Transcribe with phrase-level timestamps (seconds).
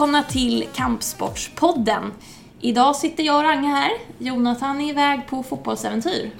[0.00, 2.12] Välkomna till Kampsportspodden.
[2.60, 3.90] Idag sitter jag och Range här.
[4.18, 6.30] Jonathan är iväg på fotbollsäventyr.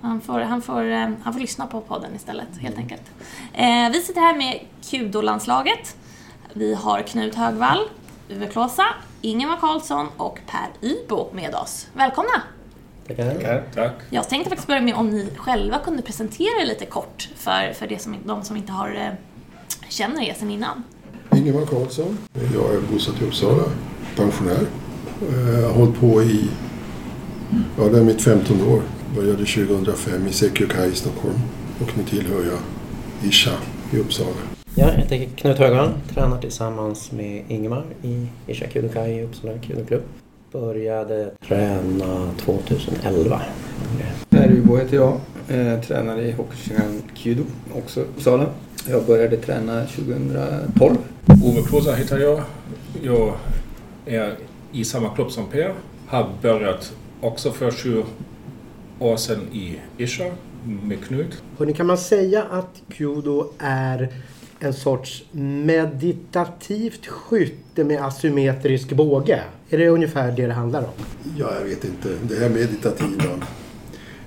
[0.00, 3.02] Han får, han, får, eh, han får lyssna på podden istället, helt enkelt.
[3.52, 5.96] Eh, vi sitter här med Kudo-landslaget.
[6.52, 7.88] Vi har Knut Högvall,
[8.28, 8.86] Uwe Klåsa,
[9.20, 11.86] Ingemar Karlsson och Per Ybo med oss.
[11.92, 12.42] Välkomna!
[13.08, 13.64] Tackar.
[13.74, 13.94] Tack.
[14.10, 17.86] Jag tänkte faktiskt börja med om ni själva kunde presentera er lite kort för, för
[17.86, 19.12] det som, de som inte har, eh,
[19.88, 20.84] känner er sedan innan.
[21.36, 22.18] Ingemar Karlsson.
[22.54, 23.62] Jag är bosatt i Uppsala.
[24.16, 24.66] Pensionär.
[25.60, 26.48] Jag har hållit på i...
[27.78, 28.82] Ja, det är mitt 15 år.
[29.16, 31.38] Började 2005 i Sekyukai i Stockholm.
[31.80, 32.58] Och nu tillhör jag
[33.30, 33.50] Isha
[33.92, 34.30] i Uppsala.
[34.74, 40.02] Ja, jag heter Knut Högvall, tränar tillsammans med Ingemar i Isha Kudokai i Uppsala Kudoklubb.
[40.52, 43.40] Började träna 2011.
[44.30, 45.20] Per Ubo heter jag.
[45.48, 47.42] Eh, tränar i Hokushigan Kudo,
[47.74, 48.46] också Uppsala.
[48.88, 50.96] Jag började träna 2012.
[51.44, 52.42] Ove Klåsa heter jag.
[53.02, 53.34] Jag
[54.06, 54.34] är
[54.72, 55.74] i samma klubb som Per.
[56.06, 58.04] Har börjat också för 20
[58.98, 60.24] år sedan i Isha
[60.82, 61.42] med Knut.
[61.58, 64.08] Hörrni, kan man säga att Kudo är
[64.60, 69.42] en sorts meditativt skytte med asymmetrisk båge?
[69.70, 71.04] Är det ungefär det det handlar om?
[71.36, 72.08] Ja, jag vet inte.
[72.28, 73.24] Det här meditativa.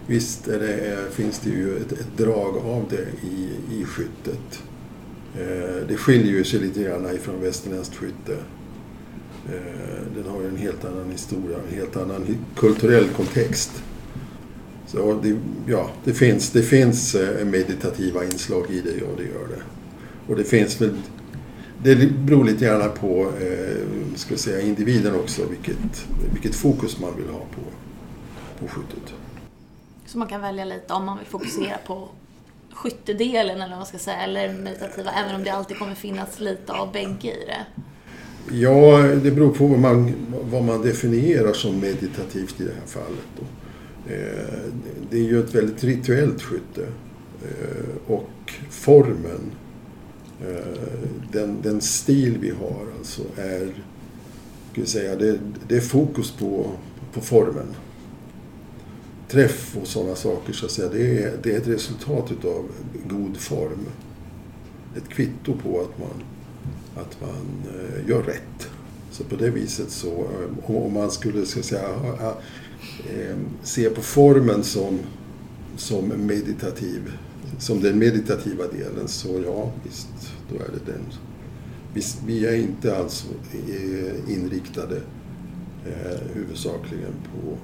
[0.08, 3.50] Visst är det, eh, finns det ju ett, ett drag av det i,
[3.82, 4.64] i skyttet.
[5.36, 8.38] Eh, det skiljer ju sig lite grann ifrån västerländskt skytte.
[9.46, 13.84] Eh, den har ju en helt annan historia, en helt annan kulturell kontext.
[14.88, 15.38] Så det,
[15.68, 19.64] ja, det finns, det finns eh, meditativa inslag i det, ja det gör det.
[20.28, 20.98] Och det finns väl,
[21.84, 23.78] det beror lite grann på eh,
[24.16, 27.62] ska säga, individen också, vilket, vilket fokus man vill ha på,
[28.60, 29.14] på skyttet.
[30.06, 32.10] Så man kan välja lite om man vill fokusera på
[32.74, 36.74] skyttedelen eller vad man ska säga, eller meditativa, även om det alltid kommer finnas lite
[36.74, 37.66] av bägge i det.
[38.52, 40.14] Ja, det beror på vad man,
[40.52, 43.28] vad man definierar som meditativt i det här fallet.
[43.40, 43.44] Då.
[44.14, 44.74] Eh,
[45.10, 46.88] det är ju ett väldigt rituellt skytte.
[47.44, 49.52] Eh, och formen,
[50.42, 50.82] eh,
[51.32, 53.66] den, den stil vi har alltså är,
[54.72, 56.72] ska vi säga, det, det är fokus på,
[57.14, 57.76] på formen.
[59.34, 62.66] Träff och sådana saker, så att säga, det är, det är ett resultat utav
[63.10, 63.86] god form.
[64.98, 66.24] Ett kvitto på att man,
[67.04, 68.70] att man eh, gör rätt.
[69.12, 71.90] Så på det viset så, eh, om man skulle ska säga,
[73.10, 75.00] eh, se på formen som,
[75.78, 77.12] som meditativ,
[77.60, 81.04] som den meditativa delen, så ja, visst, då är det den.
[81.94, 83.26] Visst, vi är inte alls
[84.28, 85.02] inriktade
[85.86, 87.58] eh, huvudsakligen på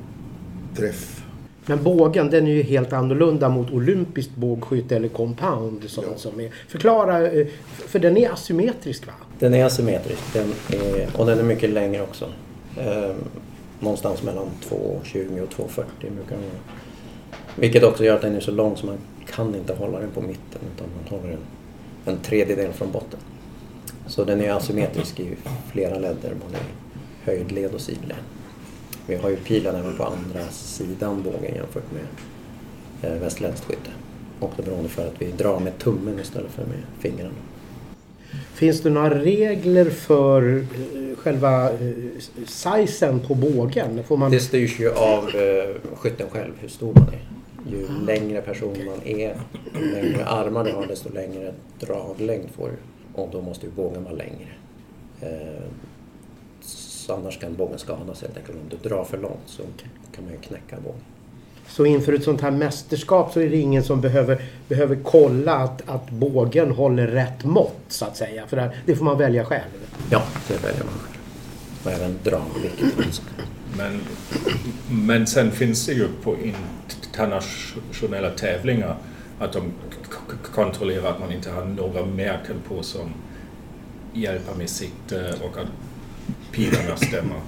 [0.76, 1.24] träff.
[1.70, 5.84] Men bågen den är ju helt annorlunda mot olympiskt bågskytte eller compound.
[5.88, 6.18] Sånt Ja.
[6.18, 6.50] som är.
[6.68, 7.48] Förklara, eh,
[7.88, 9.14] för den är asymmetrisk va?
[9.40, 12.26] Den är asymmetrisk den är, och den är mycket längre också.
[12.78, 13.12] Eh,
[13.80, 16.62] någonstans mellan 2,20 och 2,40 brukar den vara.
[17.56, 18.98] Vilket också gör att den är så lång så man
[19.36, 21.40] kan inte hålla den på mitten utan man håller den
[22.16, 23.20] en tredjedel från botten.
[24.08, 25.28] Så den är asymmetrisk i
[25.72, 26.58] flera ledder, både
[27.24, 28.18] höjdled och sidled.
[29.10, 32.06] Vi har ju pilen även på andra sidan bågen jämfört med
[33.12, 33.90] eh, västerländskt skytte.
[34.40, 37.34] Också beroende för att vi drar med tummen istället för med fingrarna.
[38.54, 41.90] Finns det några regler för eh, själva eh,
[42.46, 44.04] sizen på bågen?
[44.04, 44.32] Får man...
[44.32, 47.28] Det styrs ju av eh, skytten själv, hur stor man är.
[47.72, 49.36] Ju längre person man är,
[49.80, 52.76] ju längre armar du har, desto längre draglängd får du.
[53.22, 54.50] Och då måste ju bågen vara längre.
[55.22, 55.64] Eh,
[57.10, 58.58] så annars kan bågen skadas helt enkelt.
[58.58, 59.64] Om du drar för långt så
[60.16, 61.02] kan man ju knäcka bågen.
[61.68, 65.90] Så inför ett sånt här mästerskap så är det ingen som behöver, behöver kolla att,
[65.90, 68.48] att bågen håller rätt mått så att säga.
[68.48, 69.70] För det, det får man välja själv.
[70.12, 71.18] Ja, det väljer man själv.
[71.84, 73.22] Och även dragvikt.
[73.78, 74.02] Men,
[74.90, 78.98] men sen finns det ju på internationella tävlingar
[79.40, 79.74] att de
[80.54, 83.14] kontrollerar att man inte har några märken på som
[84.14, 85.68] hjälper med sikte och att
[86.52, 87.42] pilarna stämmer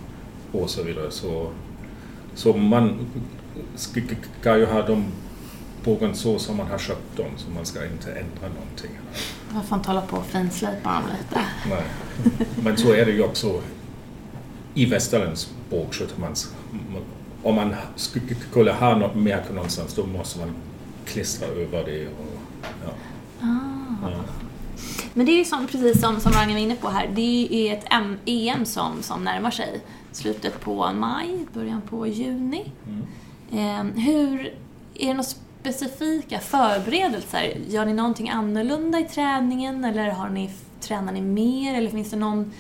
[0.52, 1.12] och så vidare.
[1.12, 1.52] Så,
[2.36, 3.08] så man
[3.76, 5.06] ska, ju ha de
[5.84, 8.92] bågen så som man har köpt dem, så man ska inte ändra någonting.
[9.54, 11.42] Man får inte hålla på och finslipa dem lite.
[11.70, 11.84] Nej.
[12.64, 13.62] Men så är det ju också
[14.74, 16.14] i västerländsk bågskytte.
[17.44, 17.76] Om man
[18.52, 20.56] skulle ha något märke någonstans då måste man
[21.06, 22.08] klistra över det.
[22.08, 22.38] Och,
[22.86, 22.94] ja.
[23.42, 24.10] Ah.
[24.12, 24.24] Ja.
[25.14, 27.74] Men det är ju som, precis som, som Ragnhild var inne på här, det är
[27.78, 29.82] ett M- EM som, som närmar sig.
[30.12, 32.72] Slutet på maj, början på juni.
[33.52, 34.40] Eh, hur,
[34.96, 37.58] är det några specifika förberedelser?
[37.68, 40.50] Gör ni någonting annorlunda i träningen eller har ni
[40.80, 42.52] tränar ni mer eller finns det någon,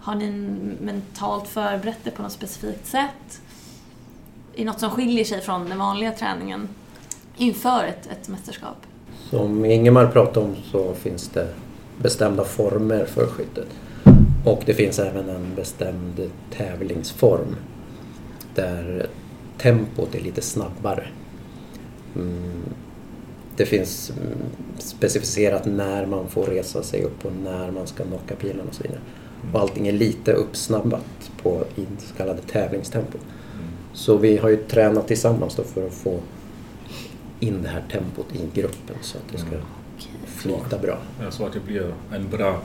[0.00, 0.30] har ni
[0.80, 3.40] mentalt förberett det på något specifikt sätt?
[4.54, 6.68] Är det något som skiljer sig från den vanliga träningen
[7.36, 8.76] inför ett, ett mästerskap?
[9.30, 11.54] Som Ingemar pratade om så finns det
[12.02, 13.66] bestämda former för skyttet.
[14.44, 17.56] Och det finns även en bestämd tävlingsform
[18.54, 19.06] där
[19.58, 21.06] tempot är lite snabbare.
[22.16, 22.62] Mm,
[23.56, 24.38] det finns mm,
[24.78, 28.82] specificerat när man får resa sig upp och när man ska knocka pilen och så
[28.82, 29.00] vidare.
[29.52, 33.18] Och allting är lite uppsnabbat på i så kallade tävlingstempo.
[33.92, 36.18] Så vi har ju tränat tillsammans för att få
[37.40, 39.50] in det här tempot i gruppen så att det ska
[40.38, 40.98] flyta bra.
[41.22, 42.60] Ja, så att det blir en bra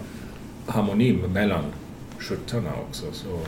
[0.68, 1.64] harmoni mellan
[2.20, 3.06] skyttarna också.
[3.12, 3.40] Så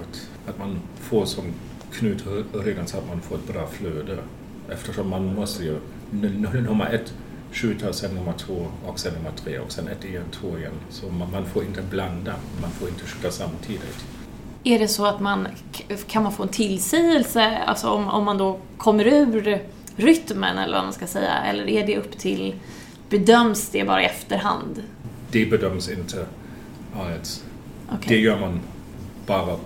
[0.00, 1.44] att, att man får som
[1.92, 4.18] Knut redan sa, att man får ett bra flöde.
[4.68, 5.76] Eftersom man måste ju
[6.10, 7.14] nummer ett
[7.52, 10.72] skjuta, sen nummer två och sen nummer tre och sen ett igen, två igen.
[10.90, 14.04] Så man, man får inte blanda, man får inte skjuta samtidigt.
[14.64, 15.48] Är det så att man
[16.06, 19.62] kan man få en tillsägelse, alltså om, om man då kommer ur
[19.96, 22.54] rytmen eller vad man ska säga, eller är det upp till,
[23.10, 24.82] bedöms det bara i efterhand?
[25.30, 26.26] Det bedöms inte
[26.96, 27.44] alls.
[27.86, 28.16] Okay.
[28.16, 28.60] Det gör man
[29.26, 29.56] bara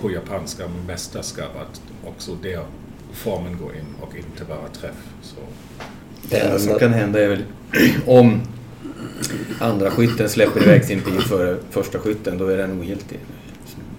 [0.00, 2.64] på japanska mästerskapet också där
[3.12, 5.08] formen går in och inte bara träff.
[5.22, 5.36] Så.
[6.22, 7.44] Det enda som kan hända är väl
[8.06, 8.40] om
[9.60, 13.18] andra skytten släpper iväg sin pil före första skytten, då är den ogiltig.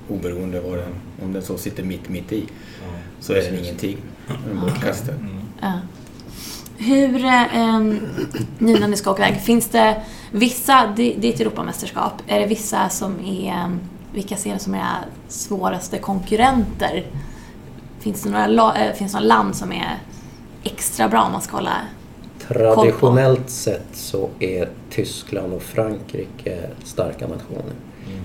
[0.09, 2.45] Oberoende vad den, om den så sitter mitt, mitt i,
[2.81, 3.97] Ja, så är den ingenting.
[4.27, 5.11] Den är bortkastad.
[5.11, 5.35] Mm.
[5.61, 5.79] Ja.
[6.77, 7.79] Hur, eh,
[8.57, 10.01] nu när ni ska åka iväg, finns det
[10.31, 13.79] vissa, det, det är ett Europamästerskap, är det vissa som är, ehm,
[14.13, 14.95] vilka ser det som är
[15.27, 17.05] svåraste konkurrenter?
[17.99, 19.97] Finns det några, eh, finns det några land som är
[20.63, 21.71] extra bra om man ska hålla
[22.47, 27.73] Traditionellt sett så är Tyskland och Frankrike starka nationer.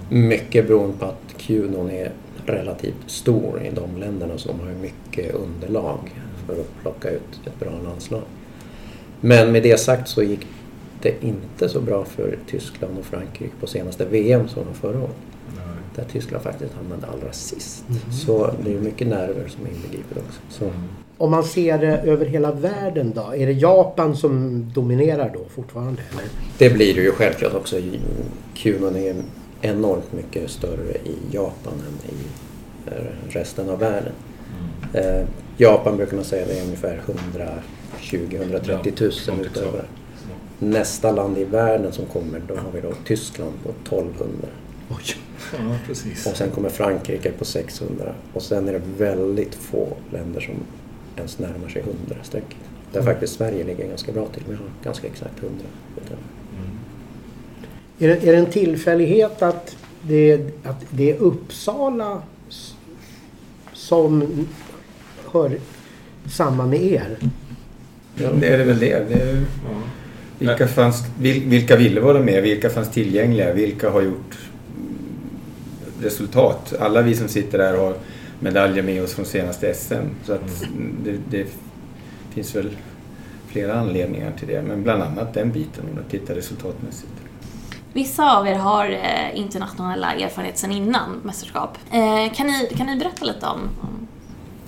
[0.08, 2.12] Mycket beroende på att Qdon är
[2.46, 5.99] relativt stor i de länderna så de har mycket underlag
[6.46, 8.22] för att plocka ut ett bra landslag.
[9.25, 10.47] Men med det sagt så gick
[11.03, 15.17] det inte så bra för Tyskland och Frankrike på senaste VM som var förra året.
[15.95, 17.85] Där Tyskland faktiskt hamnade allra sist.
[17.89, 18.01] Mm.
[18.13, 20.41] Så det är mycket nerver som är inbegriper också.
[20.51, 20.65] Så.
[20.65, 20.77] Mm.
[21.19, 23.35] Om man ser det över hela världen då?
[23.37, 26.03] Är det Japan som dominerar då fortfarande?
[26.13, 26.25] Eller?
[26.59, 27.77] Det blir det ju självklart också.
[28.55, 29.15] Kuman är
[29.61, 32.23] enormt mycket större i Japan än i
[33.29, 34.13] resten av världen.
[34.93, 35.07] Mm.
[35.07, 35.27] Eh,
[35.57, 37.01] Japan brukar man säga det är ungefär
[37.35, 37.49] 100
[38.02, 39.84] 20-130 000 utövare.
[40.58, 44.49] Nästa land i världen som kommer, då har vi då Tyskland på 1200.
[44.90, 45.16] Oj.
[45.52, 46.26] Ja, precis.
[46.26, 48.14] Och sen kommer Frankrike på 600.
[48.32, 50.54] Och sen är det väldigt få länder som
[51.16, 52.58] ens närmar sig 100-strecket.
[52.93, 53.12] Där mm.
[53.12, 54.43] faktiskt Sverige ligger ganska bra till.
[54.49, 55.64] Vi har ganska exakt 100
[55.96, 56.25] utövare.
[56.58, 56.78] Mm.
[57.99, 62.22] Är, det, är det en tillfällighet att det, att det är Uppsala
[63.72, 64.46] som
[65.32, 65.58] hör
[66.31, 67.19] samman med er?
[68.17, 69.09] Det är det väl det.
[69.09, 69.44] det är,
[70.38, 72.42] vilka, fanns, vil, vilka ville vara med?
[72.42, 73.52] Vilka fanns tillgängliga?
[73.52, 74.38] Vilka har gjort
[74.76, 76.75] mm, resultat?
[76.81, 77.95] Alla vi som sitter där har
[78.40, 80.07] medaljer med oss från senaste SM.
[80.25, 80.64] Så att
[81.04, 81.47] det, det
[82.35, 82.71] finns väl
[83.47, 84.62] flera anledningar till det.
[84.62, 87.12] Men bland annat den biten om man tittar resultatmässigt.
[87.92, 91.78] Vissa av er har eh, internationella erfarenheter sedan innan mästerskap.
[91.90, 93.61] Eh, kan, ni, kan ni berätta lite om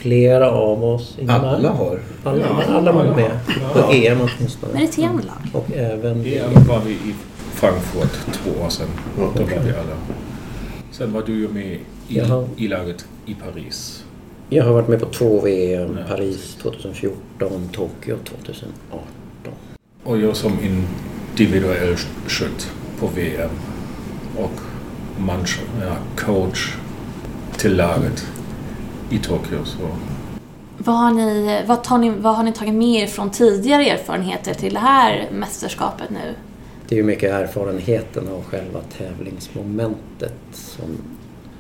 [0.05, 1.17] Flera av oss.
[1.19, 1.55] Ingemar?
[1.55, 1.99] Alla har.
[2.25, 3.39] Alla, alla var med.
[3.73, 4.73] På EM åtminstone.
[4.73, 5.37] meriterande lag?
[5.53, 7.15] Och även EM var vi i
[7.53, 8.89] Frankfurt två år sedan.
[9.17, 9.97] Då var vi alla.
[10.91, 12.21] Sen var du ju med i,
[12.65, 14.05] i laget i Paris.
[14.49, 15.99] Jag har varit med på två VM.
[16.01, 16.17] Ja.
[16.17, 19.03] Paris 2014, Tokyo 2018.
[20.05, 21.97] Och jag som individuell
[22.27, 23.51] skytt på VM.
[24.39, 24.61] Och
[25.19, 26.75] manch, ja, coach
[27.57, 28.34] till laget
[29.11, 29.65] i Tokyo.
[29.65, 29.79] Så.
[30.79, 34.55] Vad har, ni, vad, tar ni, vad har ni tagit med er från tidigare erfarenheter
[34.55, 36.35] till det här mästerskapet nu?
[36.89, 40.85] Det är ju mycket erfarenheten av själva tävlingsmomentet som,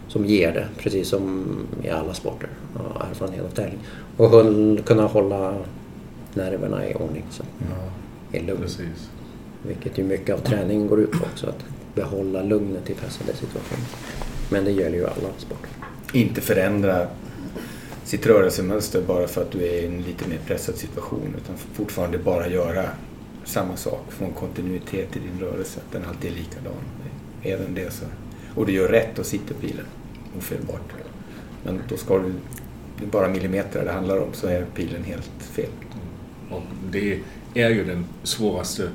[0.09, 0.67] som ger det.
[0.79, 1.45] Precis som
[1.83, 2.49] i alla sporter.
[2.75, 3.79] Ja, erfarenhet av tävling.
[4.17, 5.55] Och håll, kunna hålla
[6.35, 7.25] nerverna i ordning.
[7.31, 8.61] Så Ja, är lugn.
[8.63, 9.11] precis.
[9.63, 11.47] Vilket ju mycket av träningen går ut på också.
[11.47, 13.85] Att behålla lugnet i pressade situationer.
[14.51, 15.71] Men det gäller ju alla sporter.
[16.13, 17.07] Inte förändra
[18.05, 21.35] sitt rörelsemönster bara för att du är i en lite mer pressad situation.
[21.43, 22.85] Utan fortfarande bara göra
[23.45, 24.05] samma sak.
[24.09, 25.81] Få en kontinuitet i din rörelse.
[25.87, 26.73] Att den alltid är likadan.
[27.43, 28.05] Är den det så...
[28.55, 29.87] Och du gör rätt och sitter pilen
[30.39, 30.93] ofelbart.
[31.65, 32.33] Men då ska du...
[32.99, 35.71] Det är bara millimeter det handlar om så är pilen helt fel.
[36.51, 37.21] Och det
[37.55, 38.89] är ju den svåraste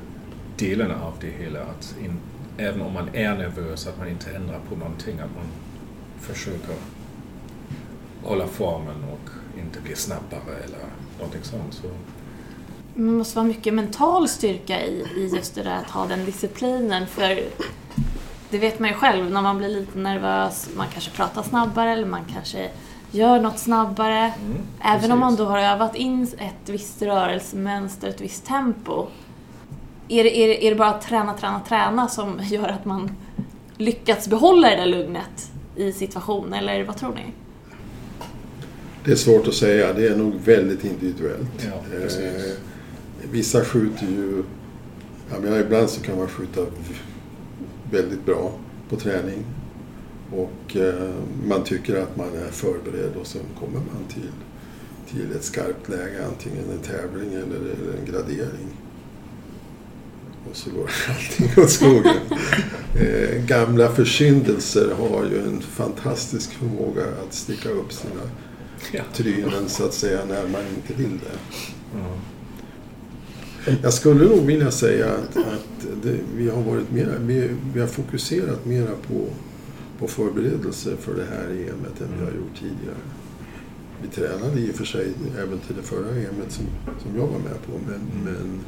[0.58, 1.60] delen av det hela.
[1.60, 2.18] Att in,
[2.58, 5.46] även om man är nervös, att man inte ändrar på någonting, att man
[6.20, 6.74] försöker
[8.24, 10.78] hålla formen och inte bli snabbare eller
[11.18, 11.74] någonting sånt.
[11.74, 11.82] Så,
[12.94, 17.06] Det måste vara mycket mental styrka i, i just det där att ha den disciplinen.
[17.06, 17.40] För
[18.50, 22.06] det vet man ju själv, när man blir lite nervös, man kanske pratar snabbare eller
[22.06, 22.70] man kanske
[23.10, 24.18] gör något snabbare.
[24.18, 25.38] mm, Även om man precis.
[25.46, 29.06] då har övat in ett visst rörelsemönster, ett visst tempo.
[30.08, 33.16] Är det, är, det, är det bara att träna, träna, träna som gör att man
[33.76, 37.32] lyckats behålla det där lugnet i situationen, eller vad tror ni?
[39.04, 39.92] Det är svårt att säga.
[39.92, 41.48] Det är nog väldigt individuellt.
[41.58, 41.96] Ja.
[41.96, 42.52] Eh,
[43.30, 44.42] vissa skjuter ju...
[45.32, 46.60] Jag menar, ibland så kan man skjuta
[47.90, 48.52] väldigt bra
[48.88, 49.44] på träning.
[50.32, 51.10] Och eh,
[51.46, 54.30] man tycker att man är förberedd och sen kommer man till,
[55.10, 56.26] till ett skarpt läge.
[56.26, 58.76] Antingen en tävling eller, eller en gradering.
[60.50, 62.16] Och så går allting åt skogen.
[62.94, 68.22] Eh, gamla försyndelser har ju en fantastisk förmåga att sticka upp sina
[68.92, 69.02] Ja.
[69.14, 71.58] trynen så att säga när man inte vill det.
[71.94, 72.16] Ja.
[73.82, 77.86] Jag skulle nog vilja säga att, att det, vi har varit mera, vi, vi har
[77.86, 79.26] fokuserat mera på,
[79.98, 83.00] på förberedelser för det här EMet än vi har gjort tidigare.
[84.02, 86.64] Vi tränade i och för sig även till det förra EMet som,
[87.02, 88.60] som jag var med på men, men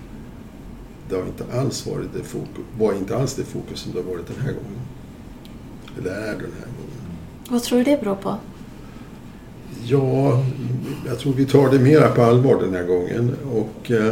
[1.09, 4.11] det har inte alls varit det fokus, var inte alls det fokus som det har
[4.11, 4.81] varit den här gången.
[5.99, 7.17] Eller är den här gången.
[7.51, 8.39] Vad tror du det beror på?
[9.85, 10.45] Ja,
[11.07, 13.31] jag tror vi tar det mera på allvar den här gången.
[13.53, 14.07] Och eh,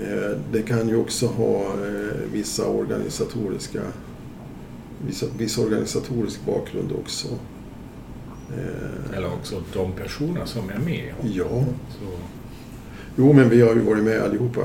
[0.00, 3.80] eh, det kan ju också ha eh, vissa organisatoriska
[5.06, 7.28] vissa, viss organisatorisk bakgrund också.
[8.56, 11.12] Eh, Eller också de personer som är med.
[11.22, 12.06] ja, Så,
[13.16, 14.60] jo men vi har ju varit med allihopa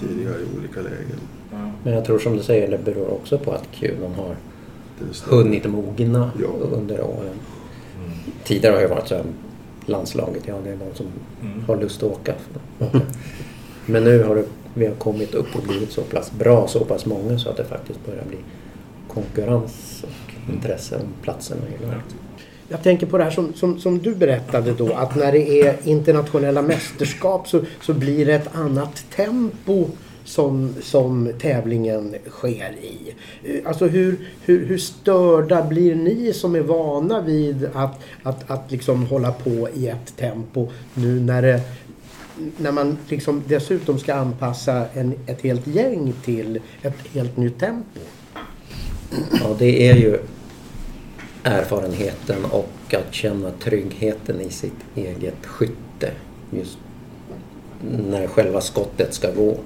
[0.00, 1.18] tidigare i olika lägen.
[1.52, 1.70] ja.
[1.84, 4.36] Men jag tror som du säger, det beror också på att kulan har
[5.26, 6.48] hunnit mogna Ja.
[6.72, 7.34] under åren.
[8.04, 8.18] Mm.
[8.44, 9.24] Tidigare har det varit så här,
[9.86, 11.06] landslaget, ja det är de som
[11.42, 11.64] Mm.
[11.66, 12.34] har lust att åka.
[13.86, 14.44] Men nu har det,
[14.74, 17.64] vi har kommit upp och blivit så pass bra, så pass många så att det
[17.64, 18.36] faktiskt börjar bli
[19.08, 22.04] konkurrens och intresse om platserna i laget.
[22.68, 25.76] Jag tänker på det här som, som, som du berättade då att när det är
[25.84, 29.86] internationella mästerskap så, så blir det ett annat tempo
[30.24, 33.14] som, som tävlingen sker i.
[33.64, 39.06] Alltså hur, hur, hur störda blir ni som är vana vid att, att, att liksom
[39.06, 41.60] hålla på i ett tempo nu när det
[42.56, 48.00] när man liksom dessutom ska anpassa en, ett helt gäng till ett helt nytt tempo.
[49.32, 50.18] Ja, det är ju
[51.42, 56.10] erfarenheten och att känna tryggheten i sitt eget skytte.
[56.50, 56.78] Just
[58.08, 59.56] när själva skottet ska gå.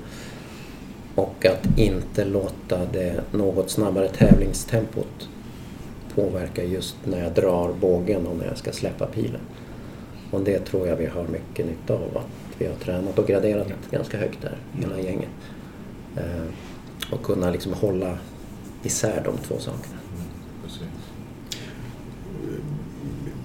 [1.17, 5.29] Och att inte låta det något snabbare tävlingstempot
[6.15, 9.41] påverka just när jag drar bågen och när jag ska släppa pilen.
[10.31, 12.17] Och det tror jag vi har mycket nytta av.
[12.17, 12.27] Att
[12.59, 15.29] vi har tränat och graderat ganska högt där, hela gänget.
[16.17, 18.19] Eh, och kunna liksom hålla
[18.83, 19.97] isär de två sakerna.
[20.65, 20.83] Precis.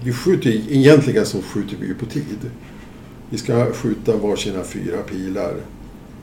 [0.04, 2.50] Vi skjuter, ju- egentligen så skjuter vi ju på tid.
[3.30, 5.54] Vi ska skjuta varsina fyra pilar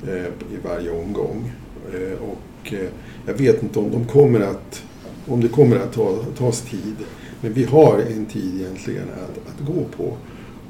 [0.08, 1.52] Eh, i varje omgång.
[1.94, 2.90] Eh, och eh,
[3.26, 4.84] jag vet inte om de kommer att,
[5.28, 6.96] om det kommer att ta, tas tid.
[7.42, 10.18] Men vi har en tid egentligen att, att gå på.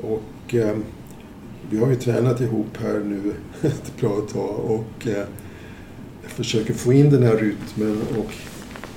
[0.07, 0.77] Och eh,
[1.69, 3.33] vi har ju tränat ihop här nu
[3.67, 5.25] ett bra tag och eh,
[6.21, 8.33] försöker få in den här rytmen och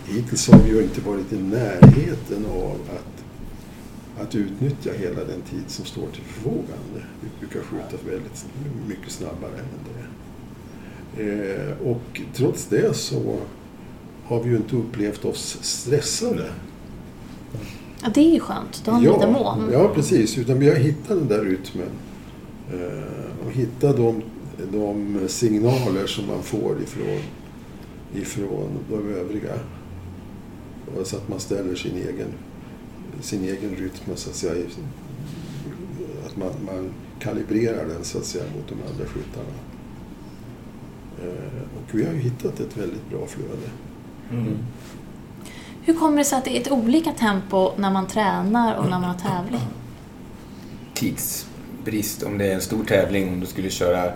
[0.07, 3.25] hittills har vi ju inte varit i närheten av att
[4.21, 7.07] att utnyttja hela den tid som står till förfogande.
[7.21, 8.47] Vi brukar skjuta väldigt
[8.89, 10.03] mycket snabbare än det.
[11.17, 13.39] Eh, och trots det så
[14.25, 16.51] har vi ju inte upplevt oss stressade.
[18.03, 18.83] Ja, det är ju skönt.
[18.85, 19.71] Då har ni lite mån.
[19.73, 20.39] ja, precis.
[20.39, 21.89] Utan vi har hittat den där rytmen.
[22.73, 24.23] Eh, och hittat de,
[24.73, 27.21] de signaler som man får ifrån,
[28.15, 29.55] ifrån de övriga.
[31.05, 32.29] Så att man ställer sin egen,
[33.23, 34.67] sin egen rytm, så att säga.
[36.27, 39.55] Att man, man kalibrerar den så att säga mot de andra skyttarna.
[41.23, 43.71] Eh, och vi har ju hittat ett väldigt bra flöde.
[44.31, 44.59] Mm.
[45.83, 48.99] Hur kommer det sig att det är ett olika tempo när man tränar och när
[48.99, 49.61] man har tävling?
[51.03, 52.23] tidsbrist.
[52.23, 54.13] Om det är en stor tävling, om du skulle köra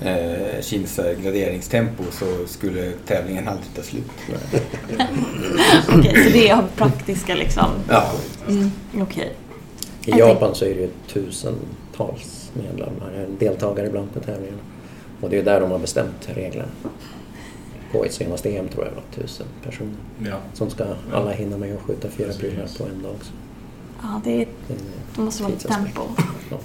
[0.00, 4.04] eh, Kinsa graderingstempo så skulle tävlingen aldrig ta slut.
[5.88, 7.70] Okej, så det är av praktiska liksom...
[7.88, 8.12] Ja,
[8.48, 8.70] Mm,
[9.00, 9.32] Okej.
[10.04, 14.58] I Jag Japan så är det ju tusentals medlemmar, deltagare ibland på tävlingarna.
[15.20, 16.68] Och det är där de har bestämt reglerna.
[17.92, 19.94] På ett senaste EM tror jag det var tusen personer.
[20.24, 20.36] Ja.
[20.54, 23.16] Som ska alla hinna med att skjuta fyra pilar på en dag.
[23.22, 23.32] Så
[24.02, 24.46] Ja, det, är,
[25.16, 26.02] det måste vara tempo.
[26.50, 26.56] Ja.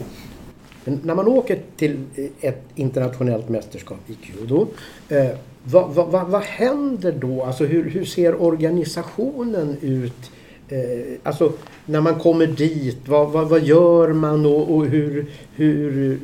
[0.87, 2.03] Men när man åker till
[2.41, 4.67] ett internationellt mästerskap i judo,
[5.09, 5.27] eh,
[5.63, 7.43] vad, vad, vad, vad händer då?
[7.43, 10.31] Alltså hur, hur ser organisationen ut?
[10.69, 10.79] Eh,
[11.23, 11.51] alltså
[11.85, 15.25] när man kommer dit, vad, gör man och, och hur,
[15.55, 16.19] hur,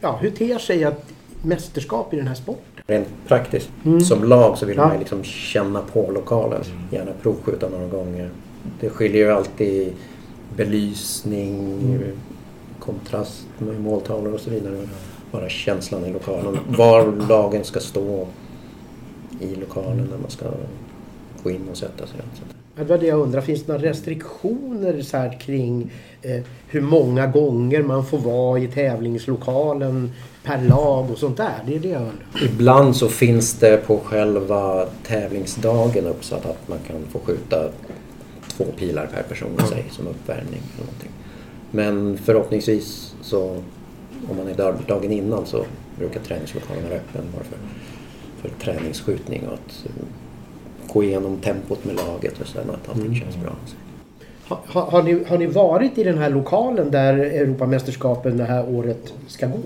[0.00, 1.04] ja, hur ter sig ett
[1.42, 2.64] mästerskap i den här sporten?
[2.86, 4.00] Rent praktiskt, Mm.
[4.00, 4.88] som lag så vill Ja.
[4.88, 6.62] man liksom känna på lokalen.
[6.90, 8.30] Gärna provskjuta några gånger.
[8.80, 9.92] Det skiljer ju alltid
[10.56, 11.98] belysning,
[12.80, 14.88] kontrast med måltavlor och så vidare.
[15.32, 16.58] Bara känslan i lokalen.
[16.68, 18.26] Var lagen ska stå
[19.40, 20.46] i lokalen när man ska
[21.42, 22.20] gå in och sätta sig.
[22.76, 23.40] Det var det jag undrar.
[23.40, 25.92] Finns det några restriktioner så här kring
[26.22, 30.12] eh, hur många gånger man får vara i tävlingslokalen
[30.44, 31.62] per lag och sånt där?
[31.66, 32.44] Det är det jag undrar.
[32.44, 37.68] Ibland så finns det på själva tävlingsdagen uppsatt att man kan få skjuta
[38.48, 40.62] två pilar per person säg, som uppvärmning.
[40.74, 41.10] Eller någonting.
[41.70, 43.42] Men förhoppningsvis så
[44.30, 45.64] om man är där dagen innan så
[45.98, 47.58] brukar träningslokalen vara öppen bara för,
[48.42, 50.04] för träningsskjutning och att eh,
[50.92, 53.52] gå igenom tempot med laget och sen att allting känns bra.
[54.48, 58.68] Ha, ha, har, ni, har ni varit i den här lokalen där Europamästerskapen det här
[58.68, 59.58] året ska gå?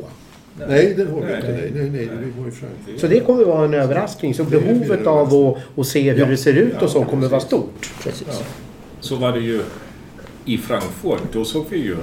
[0.69, 1.37] Nej, den har vi Nej.
[1.37, 1.53] inte.
[1.53, 2.09] Nej, nej, nej.
[2.25, 2.99] Vi var i Frankrike.
[3.01, 4.35] Så det kommer vara en överraskning.
[4.35, 6.27] Så behovet av att, att se hur Ja.
[6.27, 7.47] det ser ut och så kommer vara precis.
[7.47, 7.91] stort.
[8.03, 8.27] Precis.
[8.31, 8.45] Ja.
[9.01, 9.63] Så var det ju
[10.45, 11.23] i Frankfurt.
[11.33, 11.97] Då såg vi ju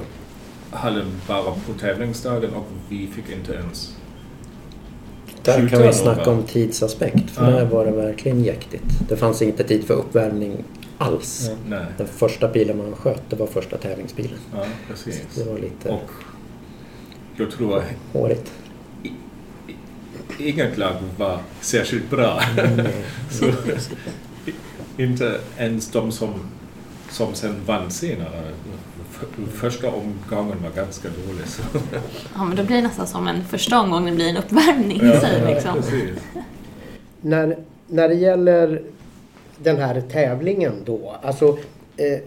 [0.72, 3.96] hallen bara på tävlingsdagen och vi fick inte ens
[5.44, 7.30] Där kan vi snacka om tidsaspekt.
[7.32, 7.58] För Ja.
[7.58, 8.84] där var det verkligen jäktigt.
[9.10, 10.64] Det fanns inte tid för uppvärmning
[10.98, 11.50] alls.
[11.68, 14.40] Nej, Den första bilen man sköt, det var första tävlingsbilen.
[14.56, 15.22] ja, precis.
[15.36, 16.10] Det var lite Och
[17.36, 18.52] jag tror hårigt.
[20.40, 22.42] inget lag var särskilt bra.
[23.32, 23.46] Så,
[24.98, 26.34] inte ens de som,
[27.10, 28.52] som sen vann senare.
[29.54, 31.48] Första omgången var ganska dålig.
[31.48, 31.62] Så.
[32.36, 35.54] Ja, men då blir det nästan som en första omgången blir en uppvärmning i sig.
[35.54, 35.82] Liksom.
[37.22, 38.82] När, när det gäller
[39.58, 41.16] den här tävlingen då.
[41.22, 41.58] Alltså,
[41.98, 42.20] eh,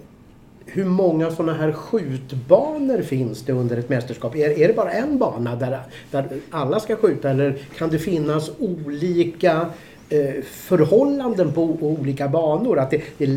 [0.66, 4.36] hur många sådana här skjutbanor finns det under ett mästerskap?
[4.36, 8.50] Är, är det bara en bana där, där alla ska skjuta eller kan det finnas
[8.58, 9.66] olika
[10.08, 12.78] eh, förhållanden på olika banor?
[12.78, 13.28] Att det, det är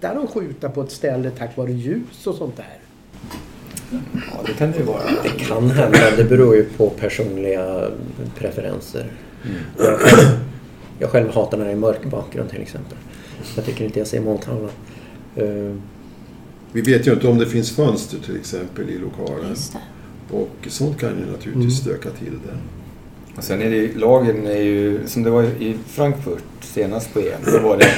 [0.00, 2.78] lättare att skjuta på ett ställe tack vare ljus och sånt där?
[4.12, 5.02] Ja, det kan det ju vara.
[5.22, 6.16] Det kan hända.
[6.16, 7.88] Det beror ju på personliga
[8.38, 9.06] preferenser.
[9.78, 10.38] Jag, själv,
[10.98, 12.96] jag själv hatar när det är mörk bakgrund till exempel.
[13.56, 14.70] Jag tycker inte jag ser måltavlan.
[15.36, 15.74] Eh,
[16.72, 19.48] Vi vet ju inte om det finns fönster till exempel i lokalen.
[19.48, 19.78] Just det.
[20.36, 22.56] Och sånt kan ju naturligtvis stöka till det.
[23.36, 27.18] Och sen är det ju, lagen är ju, som det var i Frankfurt senast på
[27.20, 27.88] EM, då var det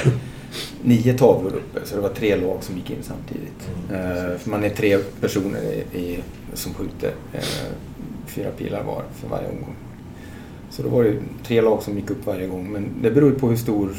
[0.82, 1.86] nio tavlor uppe.
[1.86, 3.70] Så det var tre lag som gick in samtidigt.
[3.92, 6.18] Eh, för man är tre personer i, i,
[6.54, 7.42] som skjuter eh,
[8.26, 9.74] fyra pilar var för varje omgång.
[10.70, 12.72] Så då var det tre lag som gick upp varje gång.
[12.72, 13.90] Men det beror på hur stor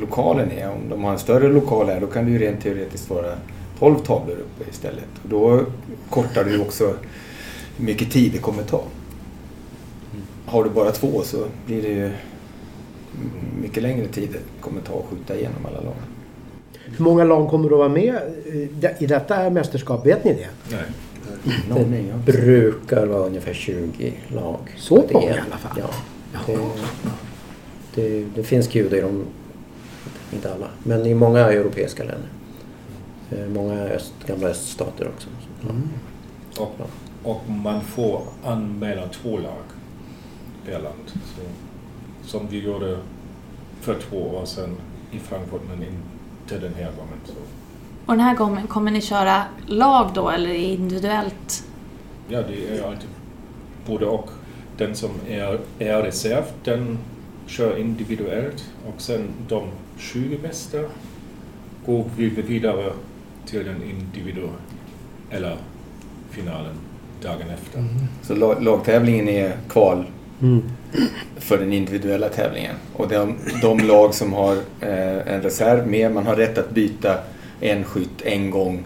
[0.00, 0.70] lokalen är.
[0.70, 3.38] Om de har en större lokal här då kan det ju rent teoretiskt vara
[3.78, 5.08] 12 tavlor uppe istället.
[5.22, 5.60] Och då
[6.10, 6.94] kortar ju också
[7.76, 8.82] hur mycket tid det kommer ta.
[10.46, 12.10] Har du bara två så blir det ju
[13.62, 15.94] mycket längre tid det kommer ta att skjuta igenom alla lag.
[16.96, 18.14] Hur många lag kommer att vara med
[18.98, 20.06] i detta mästerskap?
[20.06, 20.48] Vet ni det?
[20.70, 20.84] Nej.
[21.68, 22.16] Någon ja.
[22.32, 24.58] brukar vara ungefär 20 lag.
[24.76, 25.78] Så Det är- många i alla fall?
[25.80, 25.90] Ja.
[26.46, 26.58] Det,
[27.94, 29.24] det, det finns judo i de,
[30.32, 32.28] inte alla, men i många europeiska länder.
[33.30, 35.28] Eh, Många öst, gamla öststater också.
[36.62, 36.72] Och,
[37.22, 39.62] och man får anmäla två lag
[40.66, 41.04] per land.
[41.06, 41.40] Så,
[42.26, 42.98] som vi gjorde
[43.80, 44.76] för två år sedan
[45.12, 47.18] i Frankfurt men inte den här gången.
[47.24, 47.32] Så,
[48.06, 51.64] Och den här gången, kommer ni köra lag då eller individuellt?
[52.28, 53.08] ja, det är alltid
[53.86, 54.30] både och.
[54.76, 56.98] Den som är, är reserv den
[57.46, 60.78] kör individuellt och sen de 20 bästa
[61.86, 62.92] går vi vidare
[63.46, 65.56] till den individuella
[66.30, 66.74] finalen
[67.22, 67.84] dagen efter.
[68.22, 70.04] Så lag, lagtävlingen är kval
[70.42, 70.62] Mm.
[71.36, 72.74] för den individuella tävlingen.
[72.92, 77.18] Och de, de lag som har eh, en reserv med, man har rätt att byta
[77.60, 78.84] en skytt en gång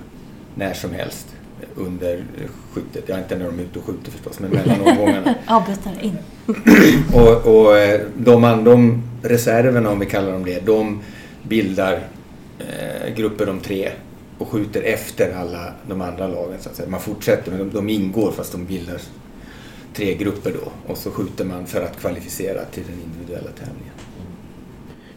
[0.55, 1.27] när som helst
[1.75, 2.25] under
[2.73, 3.05] skyttet.
[3.07, 5.35] Ja, inte när de är ute och skjuter förstås, men mellan omgångarna.
[5.67, 6.17] Byter in.
[7.15, 11.01] Och, och eh, de, de reserverna, om vi kallar dem det, de
[11.43, 12.01] bildar
[12.59, 13.91] eh, grupper om tre
[14.39, 16.59] och skjuter efter alla de andra lagen.
[16.61, 16.89] Så att säga.
[16.89, 19.01] Man fortsätter, men de, de ingår fast de bildar
[19.99, 20.93] tre grupper då.
[20.93, 23.93] Och så skjuter man för att kvalificera till den individuella tävlingen.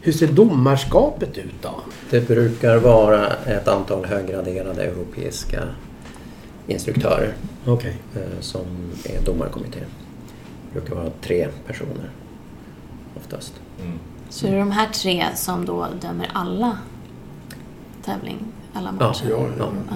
[0.01, 1.81] hur ser domarskapet ut då?
[2.09, 5.63] Det brukar vara ett antal höggraderade europeiska
[6.67, 7.33] instruktörer
[7.65, 7.95] Okej.
[8.15, 8.65] eh, som
[9.03, 9.79] är domarkommitté.
[9.79, 12.09] Det brukar vara tre personer
[13.17, 13.53] oftast.
[13.83, 13.99] Mm.
[14.29, 16.77] Så är det de här tre som då dömer alla
[18.05, 18.37] tävling,
[18.73, 19.07] alla Ja.
[19.07, 19.25] matcher?
[19.29, 19.71] Ja, ja, Ja.
[19.89, 19.95] ja.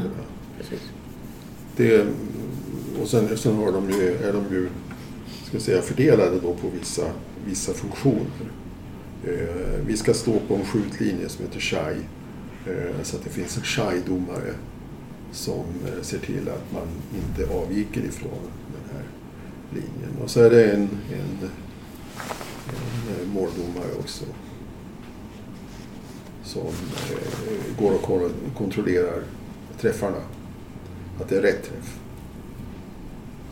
[0.57, 0.81] Precis.
[1.75, 2.05] Det,
[3.01, 4.69] och sen, sen har de ju, är de ju
[5.45, 7.11] ska säga, fördelade då på vissa,
[7.45, 8.51] vissa funktioner.
[9.23, 11.97] Eh, vi ska stå på en skjutlinje som heter SHAI.
[12.65, 14.53] Eh, så att det finns en SHAI-domare
[15.31, 19.03] som eh, ser till att man inte avviker ifrån den här
[19.71, 20.23] linjen.
[20.23, 21.49] Och så är det en, en,
[23.21, 24.25] en måldomare också.
[26.43, 29.23] Som eh, går och kontrollerar
[29.81, 30.21] träffarna.
[31.21, 31.99] Att det är rätt träff.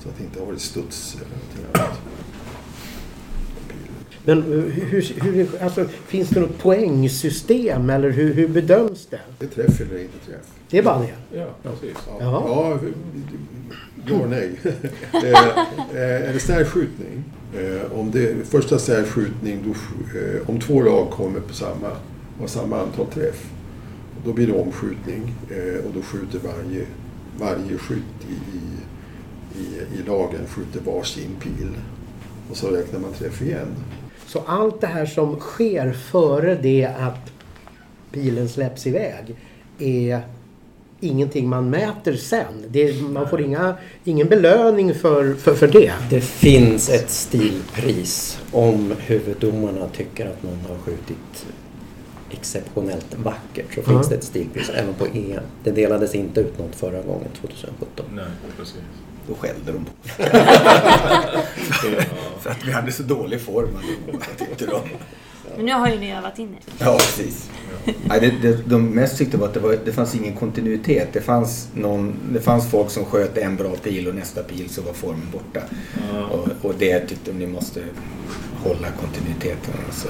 [0.03, 1.99] Så att det inte har varit studs eller någonting annat.
[4.25, 9.19] Men eh, hur, hur, alltså, finns det något poängsystem eller hur, hur bedöms det?
[9.39, 10.51] Det är träff eller inte träff.
[10.69, 11.37] Det är bara det?
[11.37, 11.97] Ja, precis.
[12.07, 12.79] Ja, ja,
[14.05, 14.51] ja och nej.
[15.13, 15.29] Eh,
[16.01, 17.23] eh, Är det särskjutning,
[17.55, 19.71] eh, om det är första särskjutning, då,
[20.19, 21.89] eh, om två lag kommer på samma,
[22.39, 23.45] har samma antal träff,
[24.25, 26.85] då blir det omskjutning eh, och då skjuter varje,
[27.39, 28.33] varje skytt i,
[29.59, 31.69] i, i, lagen skjuter varsin pil.
[32.51, 33.67] Och så räknar man träff igen.
[34.27, 37.31] Så allt det här som sker före det att
[38.11, 39.35] pilen släpps iväg
[39.79, 40.21] är
[40.99, 42.65] ingenting man mäter sen.
[42.67, 45.93] Det, man får inga, ingen belöning för, för, för det.
[46.09, 51.45] Det finns ett stilpris om huvuddomarna tycker att någon har skjutit
[52.31, 53.83] exceptionellt vackert så Ja.
[53.83, 55.43] finns det ett stilpris även på EM.
[55.63, 58.05] Det delades inte ut något förra gången 2017.
[58.15, 58.25] Nej,
[58.57, 58.75] precis.
[59.27, 59.91] Då skällde de på.
[62.39, 63.77] För att vi hade så dålig form
[64.38, 64.81] tyckte de.
[65.55, 66.86] Men nu har ju ni övat in er.
[66.86, 67.49] Ja, precis.
[68.05, 71.09] Nej, det, det, de mest tyckte var att det, var, det fanns ingen kontinuitet.
[71.13, 74.81] Det fanns, någon, det fanns folk som sköt en bra pil och nästa pil så
[74.81, 75.59] var formen borta.
[76.13, 76.25] Ja.
[76.25, 77.83] Och, och det tyckte de ni måste
[78.63, 79.73] hålla kontinuiteten.
[79.91, 80.07] Så,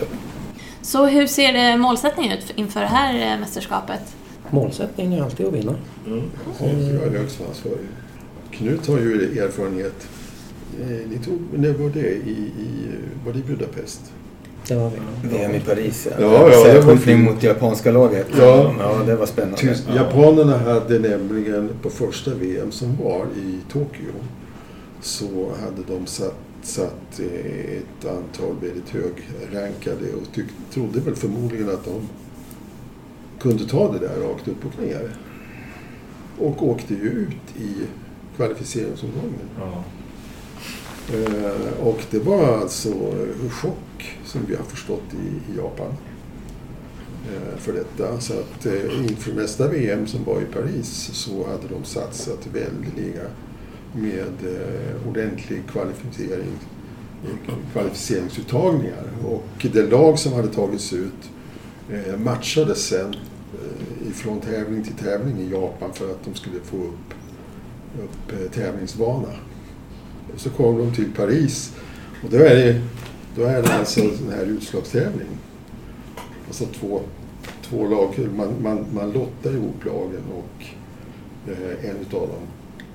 [0.82, 4.02] Så hur ser det målsättningen ut inför det här eh, mästerskapet?
[4.50, 5.76] Målsättningen är alltid att vinna.
[6.08, 6.24] Mm.
[6.60, 7.88] Ja, jag är högsvansvarig.
[8.58, 10.08] Knut har ju erfarenhet.
[10.82, 12.10] Eh, Ni tog, när var det?
[12.14, 12.88] I, i,
[13.26, 14.02] var det i Budapest?
[14.68, 14.92] Det var
[15.24, 15.28] vi.
[15.38, 16.26] VM i Paris, ja.
[16.26, 18.28] Ja, ja, det var mot japanska laget.
[18.38, 18.74] Ja.
[18.80, 19.58] ja det var spännande.
[19.58, 24.14] Tyst, Japanerna hade nämligen på första VM som var i Tokyo
[25.02, 31.70] så hade de satt, satt eh, ett antal väldigt högrankade och tyck, trodde väl förmodligen
[31.70, 32.08] att de
[33.40, 35.10] kunde ta det där rakt upp och ner.
[36.40, 37.74] Och åkte ju ut i
[38.36, 39.50] kvalificeringsomgången.
[39.60, 39.84] Ja.
[41.14, 42.90] Eh, och det var alltså
[43.44, 45.94] en chock som vi har förstått i, i Japan
[47.34, 48.20] eh, för detta.
[48.20, 53.24] Så att eh, inför nästa VM som var i Paris så hade de satsat väldeliga
[53.94, 56.60] med eh, ordentlig kvalificering,
[57.74, 59.04] kvalificeringsuttagningar.
[59.26, 61.30] Och det lag som hade tagits ut
[61.90, 63.16] eh, matchades sen
[63.54, 67.14] eh, ifrån tävling till tävling i Japan för att de skulle få upp,
[68.00, 69.30] upp eh, tävlingsvana.
[70.34, 71.74] Och så kom de till Paris
[72.24, 72.82] och då är det,
[73.36, 75.28] då är det alltså en sån här utslagstävling.
[76.48, 77.02] Alltså två,
[77.62, 80.66] två lag, man, man, man lottar ihop lagen och
[81.52, 82.48] eh, en utav dem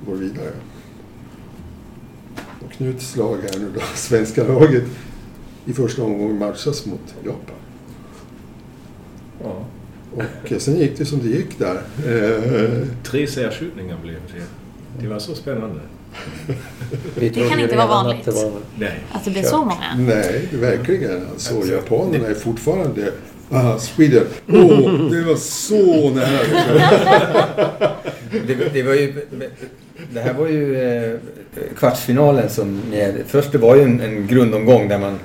[0.06, 0.52] går vidare.
[2.64, 4.84] Och Knuts lag här nu då, svenska laget,
[5.64, 7.56] i första omgången matchas mot Japan.
[9.42, 9.64] Ja.
[10.16, 11.82] Och sen gick det som det gick där.
[13.02, 14.58] Tre särskjutningar blev det.
[15.01, 15.81] Det var så spännande.
[17.14, 18.29] Trodde kan inte vara vanligt.
[18.29, 19.01] Att det var Nej.
[19.12, 19.94] Att det blir så många?
[19.98, 21.27] Nej, det verkligen.
[21.31, 23.12] Alltså, Alltså, japanerna är fortfarande...
[23.51, 24.27] Ah, Sweden.
[24.48, 26.68] Åh, oh, det var så nära.
[28.46, 29.27] Det, det, var ju,
[30.12, 31.18] det här var ju eh,
[31.77, 32.83] kvartsfinalen som...
[32.90, 35.18] Med, först det var ju en, en grundomgång där man...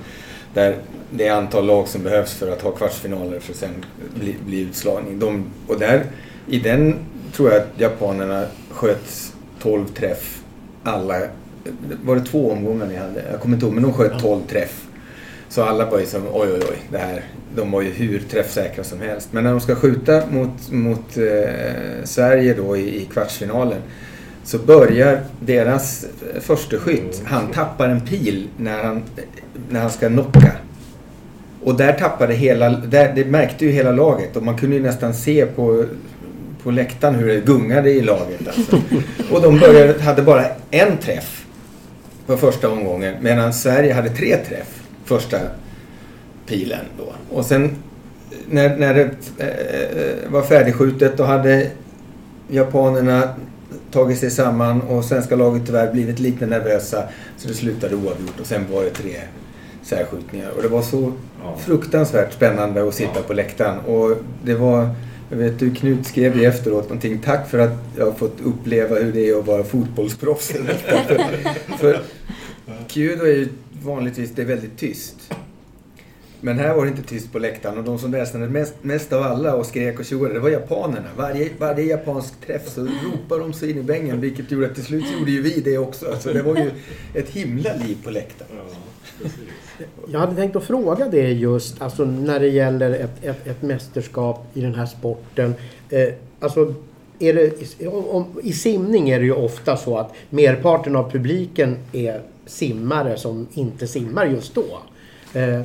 [0.53, 0.75] Där
[1.15, 4.61] det är antal lag som behövs för att ha kvartsfinaler för att sen bli, bli
[4.61, 5.19] utslagning.
[5.19, 6.05] De, och där,
[6.47, 6.95] i den
[7.33, 9.32] tror jag att japanerna sköt
[9.63, 10.43] 12 träff
[10.83, 11.15] alla...
[12.03, 13.23] Var det två omgångar ni hade?
[13.31, 14.87] Jag kommer inte ihåg, men de sköt 12 träff.
[15.49, 17.23] Så alla var ju som oj oj oj, det här,
[17.55, 19.29] de var ju hur träffsäkra som helst.
[19.31, 23.81] Men när de ska skjuta mot, mot eh, Sverige då i, i kvartsfinalen
[24.43, 26.05] så börjar deras
[26.39, 29.03] första skytt, han tappar en pil när han,
[29.69, 30.51] när han ska knocka.
[31.63, 35.13] Och där tappade hela, där, det märkte ju hela laget och man kunde ju nästan
[35.13, 35.85] se på,
[36.63, 38.47] på läktaren hur det gungade i laget.
[38.47, 38.81] Alltså.
[39.31, 41.45] Och de började, hade bara en träff
[42.25, 45.37] på första omgången medan Sverige hade tre träff första
[46.45, 47.13] pilen då.
[47.37, 47.75] Och sen
[48.49, 51.67] när, när det eh, var färdigskjutet då hade
[52.49, 53.29] japanerna
[53.91, 57.03] tagit sig samman och svenska laget tyvärr blivit lite nervösa
[57.37, 59.15] så det slutade oavgjort och sen var det tre
[59.83, 60.49] särskjutningar.
[60.55, 61.11] Och det var så
[61.43, 61.55] Ja.
[61.57, 63.21] fruktansvärt spännande att sitta Ja.
[63.27, 63.79] på läktaren.
[63.79, 64.89] Och det var,
[65.33, 67.19] jag vet du Knut skrev ju efteråt någonting.
[67.19, 70.47] Tack för att jag har fått uppleva hur det är att vara fotbollsproffs.
[71.77, 72.01] för, för
[72.87, 73.47] Kudo är ju
[73.83, 75.33] vanligtvis, det är väldigt tyst.
[76.41, 79.23] Men här var det inte tyst på läktaren och de som väsnade mest, mest av
[79.23, 81.09] alla och skrek och tjoade, det var japanerna.
[81.17, 84.83] Varje, varje japansk träff så ropade de sig in i bängen vilket gjorde att till
[84.83, 86.11] slut gjorde ju vi det också.
[86.11, 86.71] Alltså det var ju
[87.13, 88.51] ett himla liv på läktaren.
[90.07, 94.45] Jag hade tänkt att fråga det just alltså när det gäller ett, ett, ett mästerskap
[94.53, 95.55] i den här sporten.
[95.89, 96.73] Eh, alltså,
[97.19, 102.21] är det, om, I simning är det ju ofta så att merparten av publiken är
[102.45, 104.65] simmare som inte simmar just då.
[105.33, 105.61] Eh,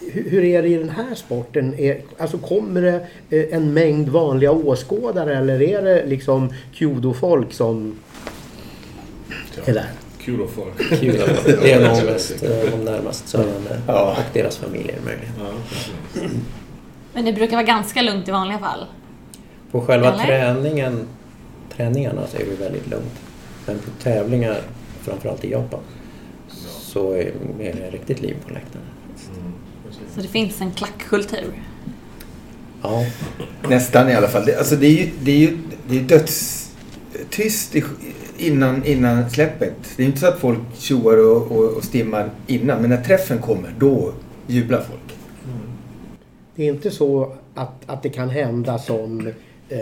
[0.00, 1.74] hur, hur är det i den här sporten?
[1.74, 7.98] Är, alltså kommer det eh, en mängd vanliga åskådare eller är det liksom kudofolk som
[9.64, 9.90] är där?
[10.24, 10.66] Kul att få.
[10.96, 11.20] Kul.
[11.62, 14.16] Det är nog mest eh, de närmast sörjande Ja.
[14.18, 15.32] och deras familjer möjligen.
[15.38, 15.50] Ja.
[17.14, 18.86] Men det brukar vara ganska lugnt i vanliga fall.
[19.70, 20.24] På själva Eller?
[20.24, 21.06] träningen,
[21.76, 23.20] träningarna så är det väldigt lugnt.
[23.66, 24.60] Men på tävlingar,
[25.02, 25.80] framförallt i Japan,
[26.80, 28.84] så är det riktigt liv på läktaren.
[29.36, 29.52] Mm.
[30.14, 31.62] Så det finns en klackkultur.
[32.82, 33.04] Ja,
[33.68, 34.44] Nästan i alla fall.
[34.46, 37.84] Det, alltså det är ju, det är ju det är dödstyst i,
[38.40, 39.74] innan, innan släppet.
[39.96, 42.80] Det är inte så att folk tjoar och, och, och stimmar innan.
[42.80, 44.12] Men när träffen kommer, då
[44.46, 45.16] jublar folk.
[45.44, 45.60] Mm.
[46.54, 49.26] Det är inte så att, att det kan hända som...
[49.68, 49.78] Eh,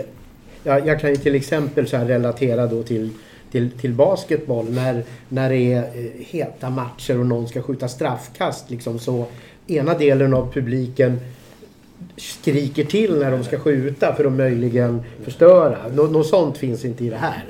[0.63, 3.09] jag, jag kan ju till exempel så här relatera då till,
[3.51, 4.71] till, till basketboll.
[4.71, 8.69] När, när det är eh, heta matcher och någon ska skjuta straffkast.
[8.69, 9.25] Liksom, så
[9.67, 11.19] ena delen av publiken
[12.17, 15.77] skriker till när de ska skjuta för att möjligen förstöra.
[15.93, 17.45] Nå, något sånt finns inte i det här.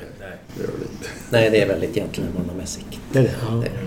[0.55, 1.09] Det gör det inte.
[1.29, 2.99] nej det är väldigt gentlemannamässigt.
[3.11, 3.35] Det är det.
[3.49, 3.55] Ja.
[3.55, 3.85] Det är.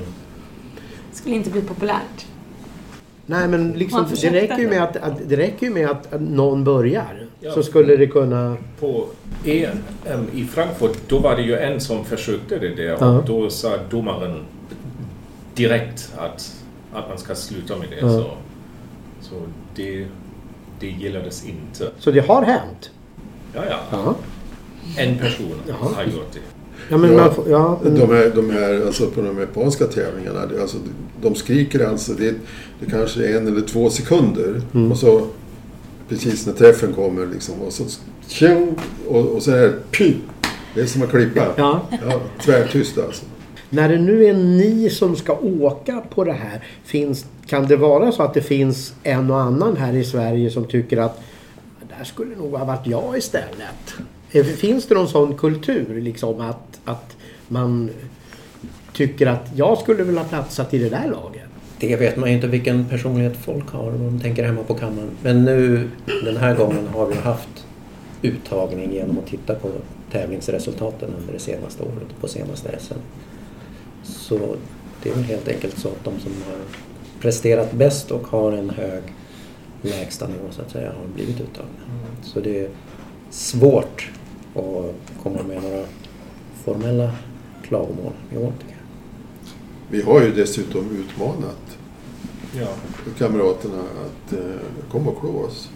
[1.13, 2.27] Skulle inte bli populärt.
[3.27, 6.21] Nej men liksom, Man det räcker ju med att, att, det räcker med att, att
[6.21, 7.27] någon börjar.
[7.41, 7.53] Ja.
[7.53, 8.57] Så skulle det kunna...
[8.81, 9.07] På
[9.45, 13.19] EM i Frankfurt, då var det ju en som försökte det där Ja.
[13.19, 14.45] och då sa domaren
[15.55, 17.97] direkt att, att man ska sluta med det.
[18.01, 18.09] Ja.
[18.09, 18.31] Så,
[19.21, 19.35] så
[19.75, 20.07] det,
[20.81, 21.91] det gillades inte.
[21.99, 22.91] Så det har hänt.
[23.55, 23.79] Ja, ja.
[23.91, 24.15] Ja.
[24.99, 26.41] En person har gjort det.
[26.89, 27.99] Ja, men Ja, får, ja, mm.
[27.99, 30.77] De här, de här alltså på de japanska tävlingarna, det- alltså,
[31.23, 32.35] de skriker alltså, det,
[32.81, 34.61] det kanske är en eller två sekunder.
[34.75, 34.93] Mm.
[34.93, 35.27] Och så
[36.09, 37.85] precis när träffen kommer liksom, och så
[38.29, 38.75] tjong,
[39.09, 40.15] och, och så är det py.
[40.75, 41.47] Det är som att klippa.
[41.57, 41.81] Ja.
[42.09, 43.25] Ja, tvärtyst alltså.
[43.71, 48.13] När det nu är ni som ska åka på det här, finns, kan det vara
[48.13, 51.21] så att det finns en och annan här i Sverige som tycker att
[51.99, 53.95] där skulle nog ha varit jag istället?
[54.33, 57.17] Eh, Finns det någon sån kultur liksom att, att
[57.49, 57.91] man
[58.93, 61.43] tycker att jag skulle vilja platsat i det där laget?
[61.79, 65.11] Det vet man ju inte vilken personlighet folk har om de tänker hemma på kammaren.
[65.23, 65.91] Men nu
[66.25, 67.67] den här gången har vi haft
[68.23, 69.69] uttagning genom att titta på
[70.13, 72.99] tävlingsresultaten under det senaste året på senaste SM.
[74.03, 74.39] Så
[75.03, 76.59] det är väl helt enkelt så att de som har
[77.21, 79.03] presterat bäst och har en hög
[79.83, 81.71] lägstanivå så att säga har blivit uttagna.
[82.23, 82.69] Så det är
[83.31, 84.11] svårt
[84.55, 85.85] att komma med några
[86.65, 87.11] formella
[87.63, 88.83] klagomål i år tycker jag.
[89.91, 91.79] Vi har ju dessutom utmanat
[92.61, 92.67] Ja.
[93.19, 94.39] kamraterna att eh,
[94.91, 95.69] komma och klå oss.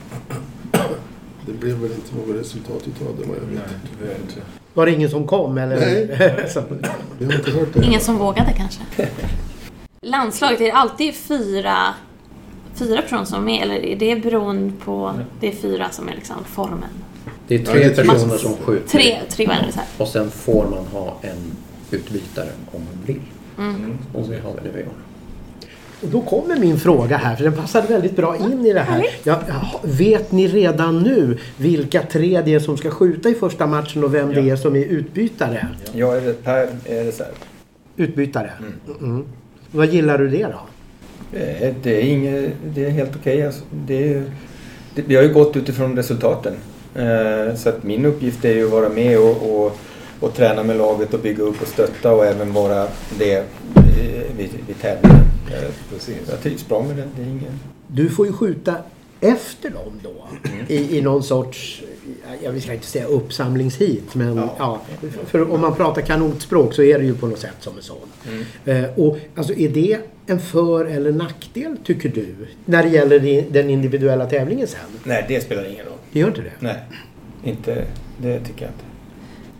[1.46, 3.98] Det blev väl inte något resultat utav det vad jag Nej, vet.
[3.98, 4.40] tyvärr inte.
[4.74, 5.76] Var det ingen som kom eller?
[5.76, 6.06] Nej.
[7.18, 7.84] Vi har inte hört det.
[7.84, 8.82] Ingen som vågade kanske.
[10.00, 11.94] Landslaget, är det alltid fyra,
[12.74, 13.62] fyra personer som är med?
[13.62, 15.12] Eller är det beroende på...
[15.40, 16.88] Det är fyra som är liksom formen?
[17.48, 18.88] Det är Ja, tre det är personer som skjuter.
[18.88, 19.88] Tre, tre det så här.
[19.98, 21.56] Och sen får man ha en
[21.90, 23.20] utbytare om man vill.
[23.58, 23.98] Mm.
[24.14, 24.92] Och det har vi nu i år.
[26.02, 29.06] Och då kommer min fråga här, för den passade väldigt bra in i det här.
[29.22, 33.66] Ja, ja, vet ni redan nu vilka tre det är som ska skjuta i första
[33.66, 34.52] matchen och vem det Ja.
[34.52, 35.68] är som är utbytare?
[35.92, 37.34] Jag är Per är reserv.
[37.96, 38.50] Utbytare?
[39.00, 39.24] Mm.
[39.70, 40.60] Vad gillar du det då?
[41.32, 43.46] Det är, det är, inget, det är helt okej.
[43.46, 44.24] Alltså, det är,
[44.94, 46.54] det, vi har ju gått utifrån resultaten.
[46.98, 49.78] Eh, så att min uppgift är ju att vara med och, och,
[50.20, 52.86] och träna med laget och bygga upp och stötta och även vara
[53.18, 55.24] det eh, vid, vid tävlingen.
[56.28, 57.08] Jag trivs bra med det.
[57.16, 57.60] det är ingen...
[57.86, 58.74] Du får ju skjuta
[59.20, 60.28] efter dem då.
[60.68, 61.82] I, I någon sorts...
[62.42, 64.54] jag vill inte säga uppsamlingshit, men ja.
[64.58, 64.80] Ja.
[65.26, 67.96] för om man pratar kanotspråk så är det ju på något sätt som en sån.
[68.28, 68.84] Mm.
[68.84, 72.34] Eh, och alltså är det en för eller nackdel tycker du?
[72.64, 74.80] När det gäller den individuella tävlingen sen?
[75.04, 75.98] Nej, det spelar ingen roll.
[76.12, 76.52] Det gör inte det?
[76.58, 76.76] Nej,
[77.44, 77.84] inte,
[78.18, 78.84] det tycker jag inte.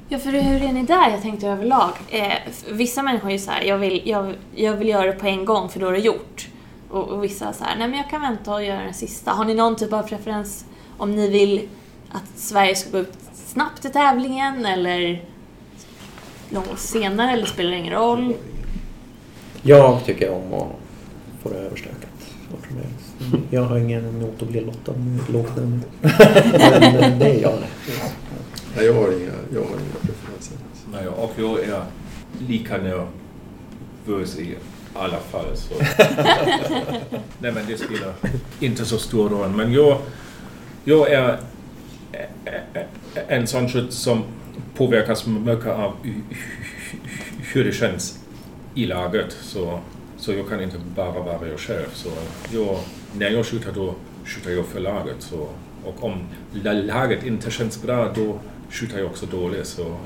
[0.09, 1.11] Ja, för hur är ni där?
[1.11, 1.91] Jag tänkte överlag.
[2.09, 2.33] Eh,
[2.73, 5.45] vissa människor är ju så här, jag vill, jag, jag vill göra det på en
[5.45, 6.49] gång för då är det gjort.
[6.91, 9.31] Och, och vissa är så här, nej men jag kan vänta och göra den sista.
[9.31, 10.65] Har ni någon typ av preferens
[10.97, 11.69] om ni vill
[12.11, 15.25] att Sverige ska gå ut snabbt i tävlingen eller
[16.51, 18.35] långt senare eller spelar det ingen roll?
[19.62, 20.69] Jag tycker om att
[21.42, 22.11] få det överstökat.
[23.51, 24.95] Jag har ingen emot att bli lottad
[25.29, 25.81] lågt nu.
[26.81, 27.55] Men det är jag.
[28.77, 30.57] Nej, jag har inga, jag har inga preferenser.
[30.92, 31.85] Naja, och jag är
[32.49, 34.55] lika nervös i
[34.95, 35.57] alla fall.
[35.57, 35.75] Så.
[37.38, 38.14] Nej, men det spelar
[38.61, 39.51] inte så stor roll.
[39.51, 39.99] Men jag,
[40.85, 41.38] jag är
[43.29, 44.24] en sån skytt som
[44.76, 45.96] påverkas mycket av
[47.52, 48.18] hur det känns
[48.74, 49.37] i laget.
[49.42, 49.81] Så,
[50.16, 51.87] så jag kan inte bara vara jag själv.
[51.92, 52.09] Så
[52.50, 52.79] jag,
[53.18, 55.16] när jag skjuter då skjuter jag för laget.
[55.18, 55.48] Så,
[55.85, 56.18] och om
[56.52, 58.38] la- laget inte känns bra då
[58.70, 59.66] skjuter jag också dåligt.
[59.66, 59.96] Så,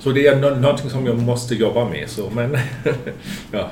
[0.00, 2.08] så det är nå- någonting som jag måste jobba med.
[2.10, 2.58] Så, men,
[3.50, 3.70] ja.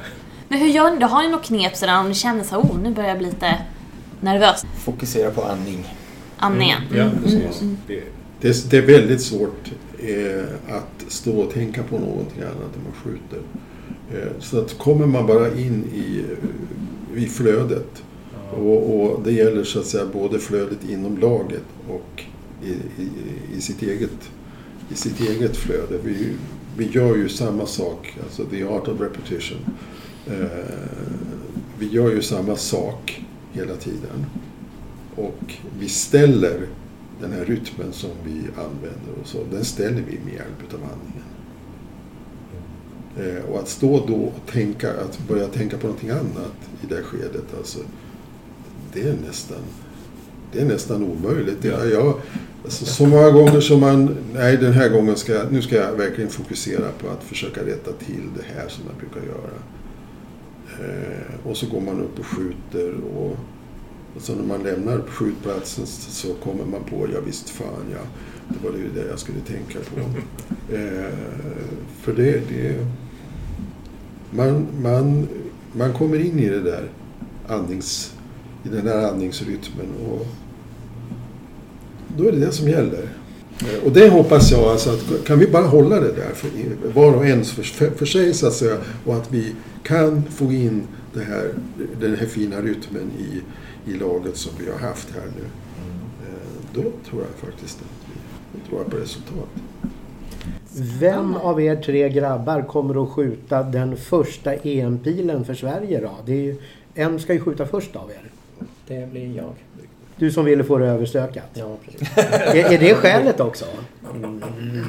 [0.48, 1.04] Men hur gör ni?
[1.04, 3.54] Har ni något knep sådär om ni känner så oh, nu börjar jag bli lite
[4.20, 4.64] nervös?
[4.84, 5.94] Fokusera på andning.
[6.42, 6.82] Andningen?
[6.94, 7.60] ja, Mm, precis.
[7.62, 7.76] mm.
[7.86, 8.02] Det,
[8.40, 10.44] Det är, det är väldigt svårt eh,
[10.76, 13.38] att stå och tänka på någonting annat när man skjuter.
[14.12, 16.24] Eh, så att kommer man bara in i,
[17.22, 18.02] i flödet
[18.56, 22.22] och, och det gäller så att säga både flödet inom laget och
[22.64, 22.70] i,
[23.02, 23.08] i,
[23.56, 24.30] i, sitt, eget,
[24.90, 25.98] i sitt eget flöde.
[26.04, 26.28] Vi,
[26.76, 29.58] vi gör ju samma sak, alltså the art of repetition.
[30.26, 30.46] Eh,
[31.78, 34.26] vi gör ju samma sak hela tiden.
[35.16, 36.66] Och vi ställer
[37.20, 41.32] den här rytmen som vi använder och så, den ställer vi med hjälp av andningen.
[43.16, 47.02] Eh, och att stå då och tänka, att börja tänka på någonting annat i det
[47.02, 47.78] skedet, alltså,
[48.92, 49.58] det är nästan,
[50.52, 51.64] det är nästan omöjligt.
[51.64, 51.84] Ja.
[51.84, 52.14] jag,
[52.64, 55.92] alltså, så många gånger som man, nej den här gången ska jag, nu ska jag
[55.92, 59.58] verkligen fokusera på att försöka rätta till det här som jag brukar göra.
[60.80, 63.36] Eh, och så går man upp och skjuter och
[64.16, 68.00] och så när man lämnar skjutplatsen så kommer man på, ja visst fan ja,
[68.48, 70.00] det var ju det jag skulle tänka på.
[70.74, 71.14] eh,
[72.00, 72.86] för det, det
[74.30, 75.28] man, man,
[75.72, 76.88] man kommer in i det där
[77.48, 78.14] andnings,
[78.64, 80.26] i den där andningsrytmen och
[82.16, 83.08] då är det det som gäller.
[83.60, 86.50] Eh, Och det hoppas jag alltså att kan vi bara hålla det där för,
[86.94, 90.52] var och en för, för, för sig så att säga och att vi kan få
[90.52, 90.82] in
[91.14, 91.54] det här,
[92.00, 93.40] den här fina rytmen i,
[93.86, 95.44] i laget som vi har haft här nu.
[96.26, 96.34] Eh,
[96.74, 98.20] Då tror jag faktiskt att vi
[98.60, 99.48] då tror jag på resultat.
[101.00, 106.10] Vem av er tre grabbar kommer att skjuta den första EM-pilen för Sverige då?
[106.26, 106.56] Det är ju,
[106.94, 108.30] en ska ju skjuta först av er.
[108.86, 109.52] Det blir jag.
[110.16, 111.44] Du som ville få det överstökat.
[111.54, 112.08] Ja, precis.
[112.18, 113.64] Är, är det skälet också?
[114.14, 114.42] Mm,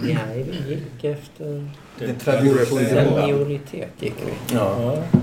[0.03, 3.21] nej, vi gick efter Det traditionella.
[3.21, 3.89] senioritet.
[3.99, 4.55] Gick vi.
[4.55, 4.97] Ja.
[5.11, 5.22] Precis.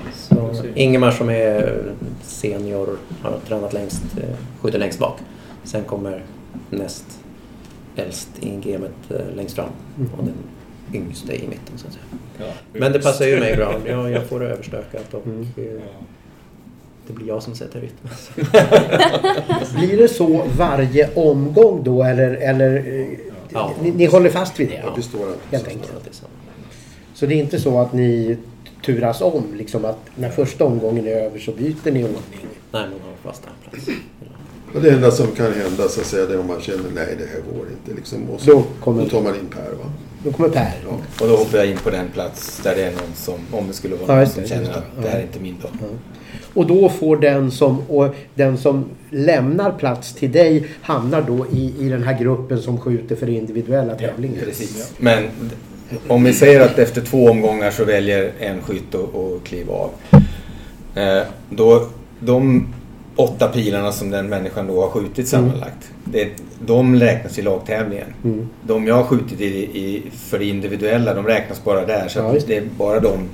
[0.74, 1.82] Ingemar som är
[2.22, 2.88] senior
[3.22, 5.18] har tränat längst, eh, skjuter längst bak.
[5.64, 6.22] Sen kommer
[6.70, 7.04] näst
[7.96, 9.68] äldst i gamet eh, längst fram
[10.18, 10.34] och den
[11.00, 12.04] yngste i mitten så att säga.
[12.38, 13.74] ja, Men det passar ju mig bra.
[13.86, 15.42] Jag, jag får det överstökat och Mm.
[15.56, 15.80] eh, Ja.
[17.06, 18.12] det blir jag som sätter rytmen.
[19.76, 23.06] Blir det så varje omgång då eller, eller
[23.52, 23.70] Ja.
[23.82, 24.82] ni, ni håller fast vid det?
[24.86, 26.22] Det består av Helt enkelt.
[27.14, 28.36] Så det är inte så att ni
[28.84, 32.40] turas om liksom att när första omgången är över så byter ni ordning?
[32.72, 33.88] Nej, man har fast plats.
[34.74, 37.16] Och det enda som kan hända så att säga det är om man känner nej
[37.18, 37.96] det här går inte.
[38.00, 39.70] Liksom, och Då så, kommer- då tar man in Per.
[39.70, 39.90] Va?
[40.24, 40.72] Då kommer Per.
[40.84, 40.90] Ja.
[41.20, 43.72] Och då hoppar jag in på den plats där det är någon som, om det
[43.74, 44.74] skulle vara Ja, någon som det, känner det.
[44.74, 45.70] att det här är inte min dag.
[46.54, 51.74] Och då får den som, och den som lämnar plats till dig hamnar då i,
[51.78, 54.42] i den här gruppen som skjuter för individuella tävlingar.
[54.44, 54.92] Precis.
[54.98, 55.24] Men
[56.08, 59.90] om vi säger att efter två omgångar så väljer en skytt att att kliva av.
[60.94, 61.86] Eh, då,
[62.20, 62.68] de
[63.16, 66.28] åtta pilarna som den människan då har skjutit sammanlagt, det,
[66.66, 68.06] de räknas i lagtävlingen.
[68.24, 68.48] Mm.
[68.62, 72.08] De jag har skjutit i, i, för det individuella, de räknas bara där.
[72.08, 73.28] Så Ja, det är bara de,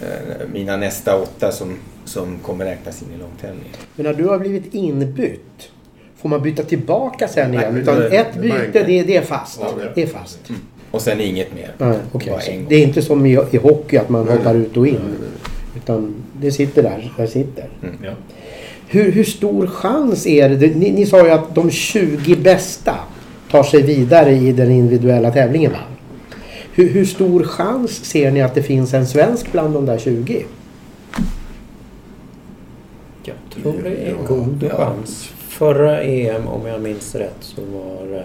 [0.00, 3.72] eh, mina nästa åtta som, som kommer räknas in i lagtävlingen.
[3.96, 5.70] Men när du har blivit inbytt,
[6.16, 7.72] får man byta tillbaka sen igen?
[7.74, 9.60] Nej, Utan det- ett byte, det, det är fast.
[9.62, 10.38] Ja, det- Det är fast.
[10.90, 11.72] Och sen inget mer.
[11.78, 12.66] En gång.
[12.68, 14.62] Det är inte som i, i hockey att man Nej, hoppar nej.
[14.62, 14.94] ut och in.
[14.94, 15.28] Nej, nej,
[15.76, 17.68] Utan det sitter där, där sitter.
[18.04, 18.10] Ja.
[18.88, 20.76] Hur, hur stor chans är det?
[20.76, 22.94] Ni, ni sa ju att de 20 bästa
[23.50, 25.72] tar sig vidare i den individuella tävlingen.
[26.74, 30.44] Hur, hur stor chans ser ni att det finns en svensk bland de där 20?
[33.24, 34.76] Jag tror det är Ja, god ja.
[34.76, 35.28] chans.
[35.48, 38.22] Förra EM, om jag minns rätt, så var, eh,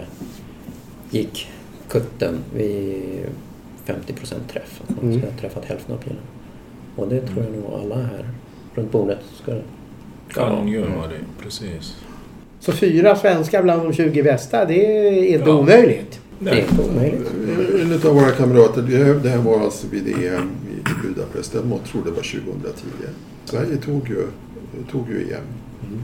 [1.10, 1.48] gick
[2.00, 3.02] kutten vid
[3.84, 4.12] 50
[4.52, 4.80] träff.
[4.82, 5.12] Att man Mm.
[5.18, 6.20] skulle ha träffat hälften av pilarna.
[6.96, 8.28] Och det tror jag nog alla här
[8.74, 9.52] runt bordet ska
[10.28, 11.96] Kan göra det, precis.
[12.60, 15.58] Så fyra svenskar bland de 20 bästa, det är inte Ja.
[15.58, 16.20] omöjligt.
[16.38, 17.30] Det är inte omöjligt.
[17.82, 18.82] En av våra kamrater,
[19.22, 22.84] det här- var alltså vid EM i Budapest, jag tror det var 2010.
[23.44, 24.26] Sverige tog ju,
[24.90, 25.40] tog ju EM.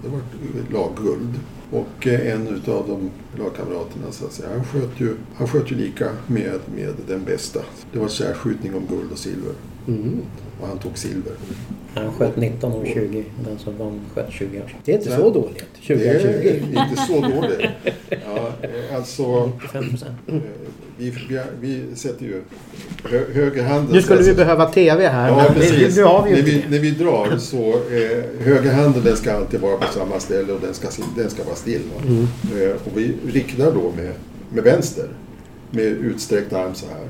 [0.02, 1.34] Det var ett lagguld.
[1.72, 3.10] Och eh, en av de
[3.42, 7.60] lagkamraterna så att säga, han sköt ju, han sköt ju lika med, med den bästa.
[7.92, 9.52] Det var särskjutning om guld och silver.
[9.88, 10.20] Mm.
[10.60, 11.32] Och han tog silver.
[11.94, 13.24] Han sköt 19 av 20.
[13.44, 14.76] Den som vann sköt 20 av 20.
[14.84, 15.64] Det är inte så dåligt.
[15.86, 16.78] Det är 2020.
[16.78, 17.70] inte så dåligt.
[18.08, 20.16] Ja, eh, alltså, 95 procent.
[20.98, 22.42] Eh, vi, vi, vi sätter ju
[23.04, 23.92] hö, högerhanden...
[23.92, 25.28] Nu skulle vi behöva TV här.
[25.28, 25.96] Ja, precis.
[25.96, 29.76] Nu har vi när, vi, när vi drar så eh, högerhanden den ska alltid vara
[29.76, 31.82] på samma ställe och den ska, den ska vara still.
[31.94, 32.02] Va?
[32.06, 32.26] Mm.
[32.62, 34.12] Eh, och vi riktar då med,
[34.52, 35.08] med vänster
[35.70, 37.08] med utsträckt arm så här.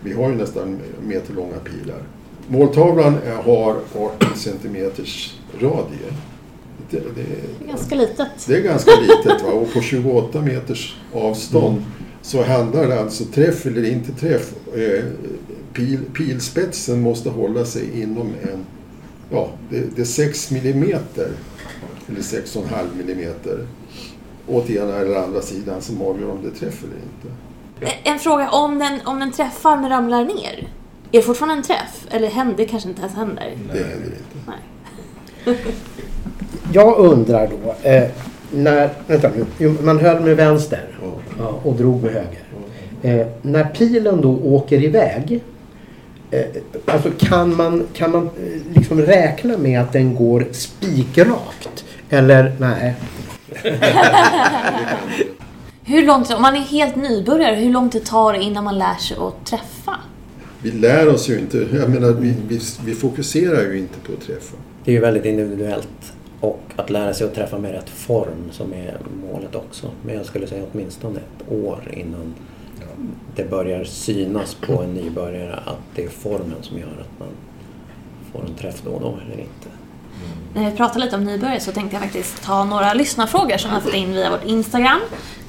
[0.00, 2.02] Vi har ju nästan meterlånga pilar.
[2.48, 6.12] Måltavlan är, har 18 centimeters radie.
[6.90, 8.28] Det, det, Det är ganska litet.
[8.46, 9.52] det är ganska litet va?
[9.52, 11.82] och på 28 meters avstånd
[12.22, 14.52] så handlar det alltså träff eller inte träff.
[14.74, 15.04] Eh,
[15.72, 18.64] pil, pilspetsen måste hålla sig inom en,
[19.30, 21.28] ja det, det är 6 millimeter
[22.08, 23.66] eller 6,5 millimeter
[24.46, 27.36] åt ena eller andra sidan som avgör om det är träff eller inte.
[28.02, 30.68] En fråga, om den, om den träffar men ramlar ner,
[31.12, 32.06] är det fortfarande en träff?
[32.10, 33.56] Eller händer, det kanske inte ens händer?
[33.72, 34.52] Det händer inte.
[35.44, 35.56] Nej.
[36.72, 37.88] Jag undrar då.
[37.88, 38.10] Eh,
[38.50, 39.68] när, vänta nu.
[39.82, 40.89] Man höll med vänster
[41.46, 42.42] och drog med höger.
[43.02, 45.40] Eh, när pilen då åker iväg.
[46.30, 46.44] Eh,
[46.84, 48.30] alltså kan man, kan man eh,
[48.74, 51.84] liksom räkna med att den går spikrakt?
[52.10, 52.94] Eller nej?
[55.84, 59.16] Hur långt, om man är helt nybörjare, hur långt det tar innan man lär sig
[59.20, 59.96] att träffa?
[60.62, 64.26] Vi lär oss ju inte, jag menar vi, vi, vi fokuserar ju inte på att
[64.26, 64.56] träffa.
[64.84, 66.12] Det är ju väldigt individuellt.
[66.40, 68.98] Och att lära sig att träffa med rätt form som är
[69.30, 69.90] målet också.
[70.02, 72.34] Men jag skulle säga åtminstone ett år innan
[73.36, 77.28] det börjar synas på en nybörjare att det är formen som gör att man
[78.32, 79.68] får en träff då och då eller inte.
[80.54, 83.74] När vi pratar lite om nybörjare så tänkte jag faktiskt ta några lyssnarfrågor som vi
[83.74, 85.00] har fått in via vårt Instagram.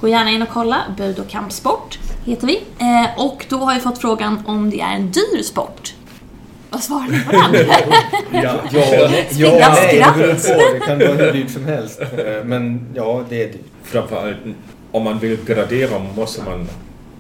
[0.02, 2.64] Gå gärna in och kolla, Bud och kampsport heter vi.
[2.80, 5.94] Eh, och då har vi fått frågan om det är en dyr sport.
[6.72, 7.66] Vad svarar ni på den?
[8.44, 10.18] Ja, Tvingat nej, skratt.
[10.18, 10.74] det på.
[10.74, 12.02] Det kan vara hur dyrt som helst.
[12.02, 13.62] Eh, Men ja, det är dyrt.
[13.84, 14.38] framförallt
[14.92, 16.68] om man vill gradera måste man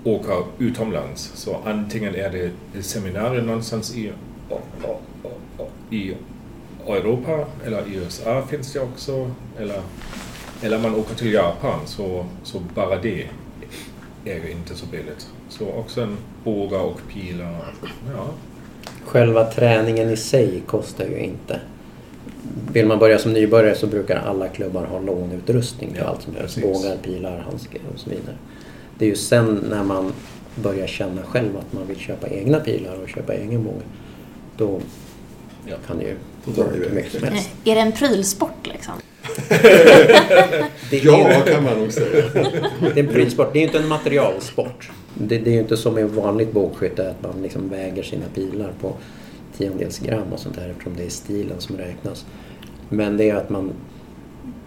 [0.04, 1.32] åka utomlands.
[1.36, 4.12] Så antingen är det seminarier någonstans i,
[5.90, 6.14] i
[6.88, 9.32] Europa eller i USA finns det också.
[9.60, 9.82] Eller,
[10.62, 13.28] eller man åker till Japan så, så bara det
[14.26, 15.28] är ju inte så billigt.
[15.50, 17.74] Så också en bågar och pilar.
[18.16, 18.26] Ja,
[19.06, 21.60] Själva träningen i sig kostar ju inte.
[22.74, 26.34] Vill man börja som nybörjare så brukar alla klubbar ha lånutrustning till Ja, allt som
[26.34, 26.56] behövs.
[26.56, 26.82] precis.
[26.84, 28.36] Bågar, pilar, handskar och så vidare.
[28.98, 30.14] Det är ju sen när man
[30.56, 33.82] börjar känna själv att man vill köpa egna pilar och köpa egen båge.
[34.58, 34.80] Då
[35.68, 35.76] Ja.
[35.88, 37.50] kan det ju Då det hur mycket som helst.
[37.66, 38.94] Är det en prylsport liksom?
[40.90, 42.26] Det är, Ja, kan man nog säga.
[42.94, 43.54] det är en prylsport.
[43.54, 44.90] Det är ju inte en materialsport.
[45.14, 48.72] Det, det är ju inte som i vanligt bågskytte att man liksom väger sina pilar
[48.82, 48.94] på
[49.58, 52.26] tiondels gram och sånt där eftersom det är stilen som räknas.
[52.90, 53.72] Men det är att man...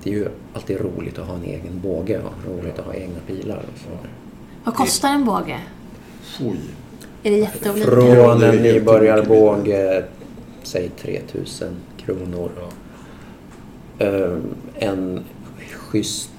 [0.03, 3.21] Det är ju alltid roligt att ha en egen båge och roligt att ha egna
[3.27, 3.57] pilar.
[3.57, 3.89] Och så.
[4.65, 5.61] Vad kostar en båge?
[6.41, 6.61] Oj.
[7.23, 7.91] Är det jätteolika?
[7.91, 10.05] Från en nybörjarbåge,
[10.63, 11.69] säg 3000
[11.99, 12.51] kronor.
[12.61, 14.07] ja.
[14.07, 14.39] Eh,
[14.75, 15.25] En
[15.73, 16.31] schysst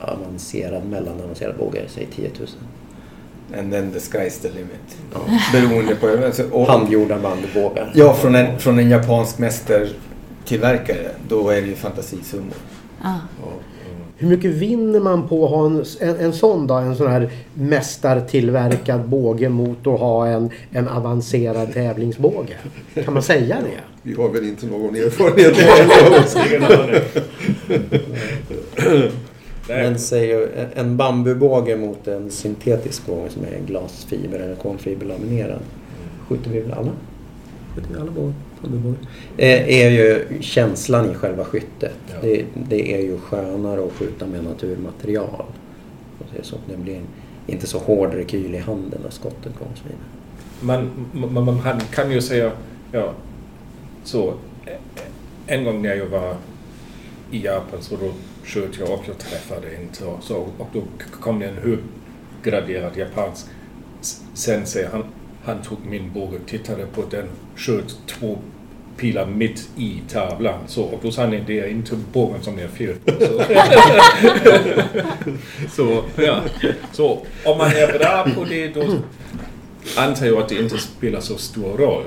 [0.00, 2.48] avancerad, mellanavancerad båge, säg 10 000.
[3.56, 4.96] And then the sky's the limit.
[5.12, 5.20] Ja.
[5.52, 6.24] Beroende på...
[6.26, 7.92] Alltså, och, Handgjorda bandbågar.
[7.94, 11.10] Ja, från en, från en japansk mästertillverkare.
[11.28, 12.54] Då är det ju fantasisummor.
[13.02, 13.14] Ja.
[14.20, 16.74] Hur mycket vinner man på att ha en, en, en sån då?
[16.74, 22.56] En sån här mästartillverkad båge mot att ha en, en avancerad tävlingsbåge?
[23.04, 23.80] Kan man säga det?
[24.02, 25.56] Vi har väl inte någon erfarenhet
[26.06, 26.36] av oss.
[29.68, 35.60] Men säg en bambubåge mot en syntetisk båge som är glasfiber eller kolfiberlaminerad.
[36.28, 36.92] Skjuter vi väl alla?
[37.74, 38.34] Skjuter vi alla bågar?
[39.36, 41.98] Eh, är ju känslan i själva skyttet.
[42.06, 42.14] Ja.
[42.22, 45.44] Det, det är ju skönare att skjuta med naturmaterial.
[46.32, 47.00] Det, är så, det blir
[47.46, 50.02] inte så hård rekyl i handen när skottet går och så vidare.
[50.60, 50.90] Man,
[51.32, 52.52] man, man kan ju säga,
[52.92, 53.12] ja,
[54.04, 54.34] så
[55.46, 56.36] en gång när jag var
[57.30, 58.10] i Japan så då
[58.48, 61.78] sköt jag och jag träffade inte och, så, och då kom det en
[62.42, 63.46] höggraderad japansk
[64.34, 64.86] sensei.
[64.92, 65.04] Han,
[65.44, 68.38] han tog min båge, tittade på den, sköt två
[68.96, 70.58] pilar mitt i tavlan.
[70.66, 73.12] Så, och då sa han det är inte bågen som det är fel på.
[73.20, 73.44] Så,
[75.70, 76.42] så, ja.
[76.92, 78.98] så om man är bra på det då
[79.96, 82.04] antar jag att det inte spelar så stor roll.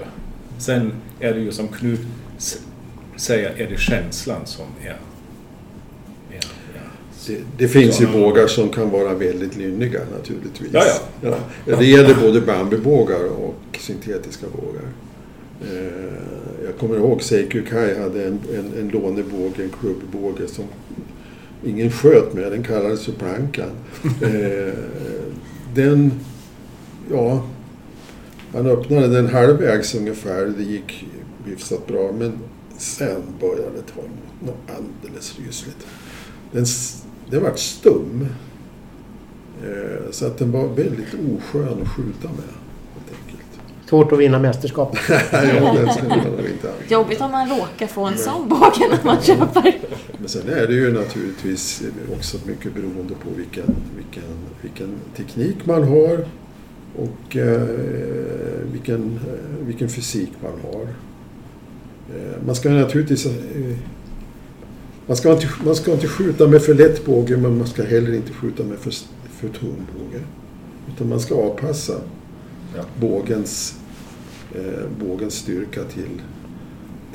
[0.58, 2.00] Sen är det ju som Knut
[3.16, 4.96] säger, är det känslan som är...
[7.28, 10.70] Det, det finns ju bågar som kan vara väldigt lynniga naturligtvis.
[10.74, 10.84] Ja,
[11.22, 11.38] ja.
[11.66, 14.84] Ja, det gäller både bambubågar och syntetiska bågar.
[15.62, 16.14] Eh,
[16.66, 20.66] jag kommer ihåg Seikyu Kai hade en, en, en lånebåge, en klubbbåge som
[21.66, 22.52] ingen sköt med.
[22.52, 23.70] Den kallades för plankan.
[24.22, 24.74] Eh,
[25.76, 26.12] den,
[27.12, 27.46] ja,
[28.54, 30.54] han öppnade den halvvägs ungefär.
[30.58, 31.06] Det gick
[31.46, 32.12] hyfsat bra.
[32.12, 32.40] Men
[32.78, 35.88] sen började det ta emot något alldeles rysligt.
[36.52, 36.66] Den,
[37.32, 38.28] den var stum.
[39.64, 42.62] Eh, så att den var väldigt oskön att skjuta med.
[43.92, 44.98] Svårt att vinna mästerskap.
[46.90, 49.80] Jobbigt om man råkar få en sån båge när man köper.
[50.18, 51.84] Men sen är det ju naturligtvis
[52.18, 54.24] också mycket beroende på vilken, vilken,
[54.62, 56.26] vilken teknik man har
[56.96, 57.68] och eh,
[58.72, 60.88] vilken, eh, vilken fysik man har.
[62.16, 63.28] Eh, man ska naturligtvis...
[65.08, 68.14] Man ska, inte, man ska inte skjuta med för lätt båge men man ska heller
[68.14, 68.92] inte skjuta med för,
[69.32, 70.24] för tung båge.
[70.96, 71.94] Utan man ska avpassa
[72.76, 72.84] Ja.
[73.00, 73.76] bågens,
[74.56, 76.22] eh, bågens styrka till,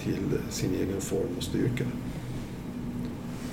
[0.04, 1.84] till sin egen form och styrka.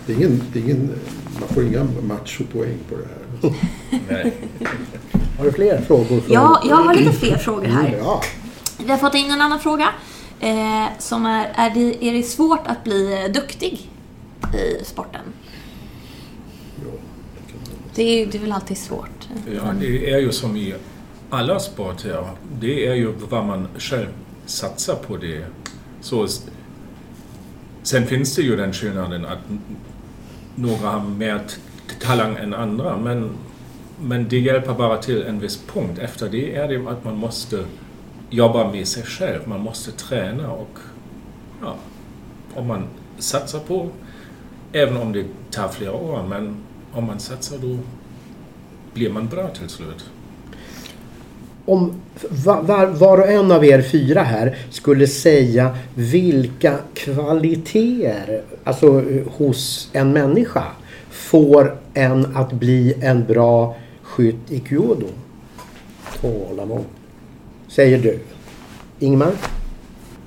[0.06, 0.92] Det är ingen, det är ingen,
[1.40, 3.54] man får inga machopoäng på det här.
[4.10, 4.34] Nej.
[5.38, 6.22] Har du fler frågor?
[6.30, 7.96] Ja, jag har lite fler frågor här.
[8.00, 8.22] Ja.
[8.86, 9.90] Vi har fått in en annan fråga.
[10.40, 13.90] Eh, som är, är det, är det svårt att bli duktig
[14.54, 15.22] i sporten?
[16.76, 16.92] Ja,
[17.96, 19.30] det Det är, det är väl alltid svårt.
[19.56, 20.74] Ja, det är ju som i
[21.30, 22.28] alla sporter.
[22.60, 24.08] Det är ju vad man själv
[24.46, 25.46] satsar på det.
[26.02, 26.28] Så,
[27.84, 29.40] sen finns det ju den skillnaden att
[30.56, 31.42] några har mer
[32.02, 32.98] talang än andra.
[32.98, 33.30] Men,
[34.02, 36.00] men det hjälper bara till en viss punkt.
[36.00, 37.66] Efter det är det att man måste
[38.30, 39.48] jobba med sig själv.
[39.48, 40.80] Man måste träna och
[41.62, 41.76] ja,
[42.56, 42.88] om man
[43.18, 43.90] satsar på,
[44.74, 46.56] även om det tar flera år, men
[46.94, 47.78] om man satsar då
[48.94, 50.06] blir man bra till slut.
[51.66, 51.94] Om
[52.30, 59.04] va- var, var och en av er fyra här skulle säga vilka kvaliteter alltså,
[59.38, 60.64] hos en människa
[61.10, 65.08] får en att bli en bra skytt i Kyoto?
[66.22, 66.86] Tålamod.
[67.68, 68.20] Säger du.
[69.00, 69.32] Ingmar?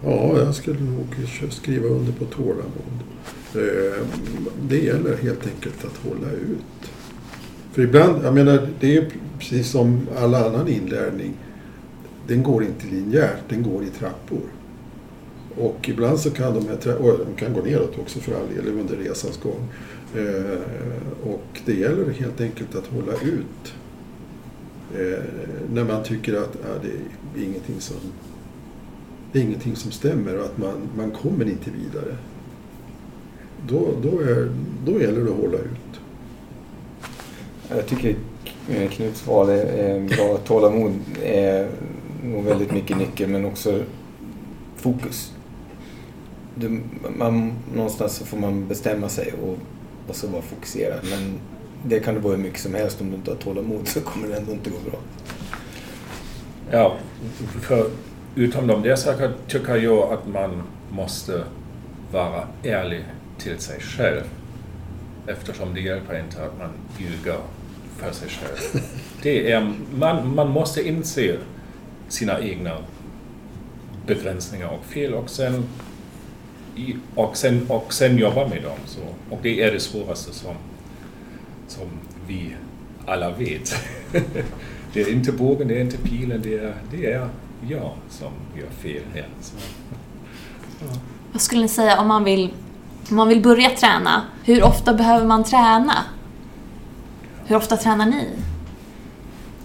[0.05, 1.07] Ja, jag skulle nog
[1.51, 3.03] skriva under på tålamod.
[3.57, 4.07] Eh,
[4.69, 6.91] Det gäller helt enkelt att hålla ut.
[7.73, 11.35] För ibland, jag menar, det är precis som all annan inlärning.
[12.27, 14.41] Den går inte linjärt, den går i trappor.
[15.57, 18.73] Och ibland så kan de här och de kan gå neråt också för all del
[18.81, 19.69] under resans gång.
[20.17, 20.59] Eh,
[21.25, 23.75] Och det gäller helt enkelt att hålla ut.
[24.95, 25.25] Eh,
[25.73, 27.97] När man tycker att ja, det är ingenting som
[29.33, 32.17] det är ingenting som stämmer och att man, man kommer inte vidare.
[33.69, 34.51] Då, då, är,
[34.85, 36.01] då gäller det att hålla ut.
[37.69, 38.17] Jag tycker
[38.71, 40.37] eh, Knuts svar är är bra.
[40.37, 40.93] Tålamod
[41.23, 41.69] är
[42.25, 43.81] nog väldigt mycket nyckeln men också
[44.77, 45.33] fokus.
[46.55, 46.81] Du,
[47.17, 49.59] man, någonstans så får man bestämma sig och,
[50.09, 51.01] och så vara fokuserad.
[51.11, 51.39] Men
[51.85, 53.01] det kan det vara hur mycket som helst.
[53.01, 54.99] Om du inte har tålamod så kommer det ändå inte gå bra.
[56.71, 56.97] Ja,
[57.61, 57.87] för
[58.35, 61.45] utom de där sakerna tycker jag att man måste
[62.13, 63.05] vara ärlig
[63.47, 64.23] till sig själv.
[65.27, 67.39] Eftersom det hjälper inte att man ljuger
[67.97, 68.83] för sig själv.
[69.23, 71.37] Det är, man, man måste inse
[72.09, 72.77] sina egna
[74.07, 75.65] begränsningar och fel och sen,
[77.15, 78.79] och sen, och sen jobba med dem.
[78.87, 80.55] Så, och det är det svåraste som,
[81.69, 81.87] som
[82.27, 82.57] vi
[83.07, 83.75] alla vet.
[84.93, 87.29] Det är inte bågen, det är inte pilen, det är, det är
[87.69, 89.29] jag som gör fel här.
[89.41, 89.57] Så.
[91.33, 92.51] Vad skulle ni säga om man vill,
[93.11, 94.23] om man vill börja träna?
[94.45, 96.05] Hur ofta behöver man träna?
[97.47, 98.29] Hur ofta tränar ni?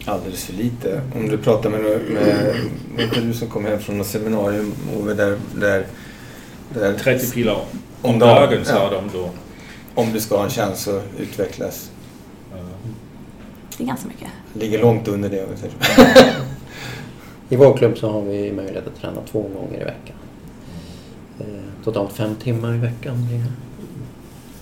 [0.06, 1.02] Alldeles för lite.
[1.16, 2.56] Om du pratar med, med
[3.00, 5.86] inte du som kom hem från något seminarium Ove, där, där,
[6.74, 7.58] där 30 pilar
[8.02, 8.90] om dagen, sa ja.
[8.90, 9.30] de då.
[9.96, 11.92] om du ska ha en chans att utvecklas.
[13.78, 14.28] Det är ganska mycket.
[14.54, 15.76] Ligger långt under det om vi säger.
[17.50, 20.16] I vår klubb så har vi möjlighet att träna två gånger i veckan.
[21.84, 23.28] Totalt fem timmar i veckan.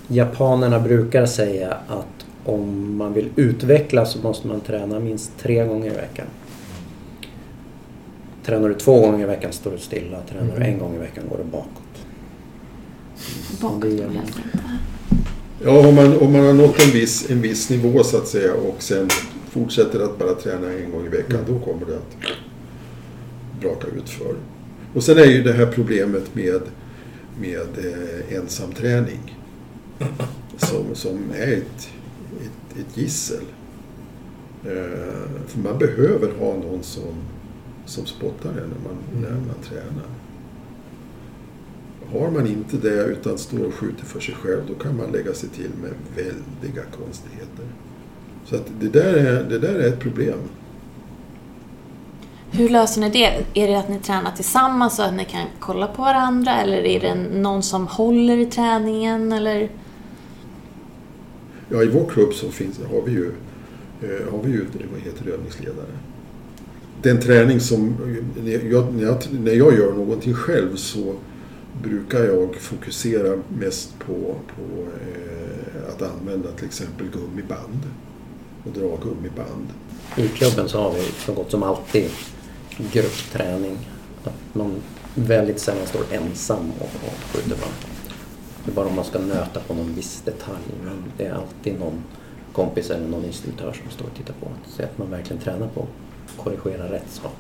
[0.08, 5.92] Japanerna brukar säga att om man vill utvecklas så måste man träna minst tre gånger
[5.92, 6.26] i veckan.
[8.46, 10.18] Tränar du två gånger i veckan står du stilla.
[10.30, 12.06] Tränar du en gång i veckan går du bakåt.
[13.62, 14.24] Bakåt det gör man.
[15.64, 18.54] Ja, om man, om man har nått en viss, en viss nivå så att säga
[18.54, 19.08] och sen
[19.50, 22.18] fortsätter att bara träna en gång i veckan, då kommer det att
[23.62, 24.36] braka ut för.
[24.94, 26.62] Och sen är ju det här problemet med,
[27.40, 29.38] med eh, ensamträning
[30.58, 31.90] som, som är ett,
[32.42, 33.44] ett, ett gissel.
[34.64, 37.16] Eh, för man behöver ha någon som,
[37.86, 40.10] som spottar en när man, när man tränar.
[42.12, 45.34] Har man inte det utan står och skjuter för sig själv då kan man lägga
[45.34, 47.66] sig till med väldiga konstigheter.
[48.46, 50.40] Så att det, där är, det där är ett problem.
[52.52, 53.44] Hur löser ni det?
[53.54, 57.00] Är det att ni tränar tillsammans så att ni kan kolla på varandra eller är
[57.00, 59.70] det någon som håller i träningen eller?
[61.70, 63.32] Ja, i vår klubb så finns, har vi ju,
[64.02, 65.86] eh, har vi ju vad heter det, övningsledare.
[67.02, 67.96] Den träning som,
[68.44, 71.16] när jag, när, jag, när jag gör någonting själv så
[71.84, 77.84] brukar jag fokusera mest på, på eh, att använda till exempel gummiband
[78.64, 79.68] och dra gummiband.
[80.18, 82.10] I klubben så har vi så gott som alltid
[82.94, 83.78] gruppträning.
[84.24, 84.76] Att man
[85.16, 87.74] väldigt sällan står ensam och, och skjuter band.
[88.66, 90.64] Det är bara om man ska nöta på någon viss detalj.
[90.84, 92.04] Men det är alltid någon
[92.54, 94.48] kompis eller någon instruktör som står och tittar på.
[94.68, 95.82] Så att man verkligen tränar på
[96.28, 97.36] att korrigera rätt sak.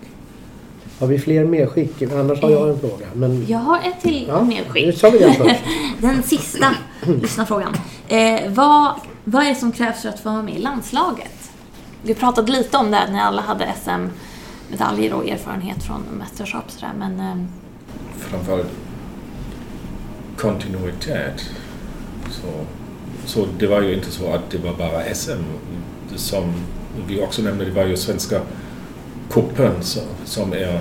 [0.99, 2.01] Har vi fler medskick?
[2.01, 3.05] Annars har jag en fråga.
[3.13, 3.45] Men...
[3.47, 5.01] Jag har ett till Ja, nu medskick.
[5.01, 5.55] tar vi den först.
[6.01, 6.75] Den sista
[7.21, 7.75] lyssnarfrågan.
[8.07, 11.51] Eh, vad, vad är det som krävs för att få vara med i landslaget?
[12.03, 13.65] Vi pratade lite om det när alla hade
[14.69, 17.35] SM-medaljer och erfarenhet från mästerskap sådär, men eh,
[18.17, 18.67] framförallt
[20.37, 21.49] kontinuitet.
[22.31, 22.47] Så,
[23.25, 25.43] så det var ju inte så att det var bara SM.
[26.15, 26.53] Som
[27.07, 28.41] vi också nämnde, det var ju svenska
[29.31, 30.79] cupen så- som är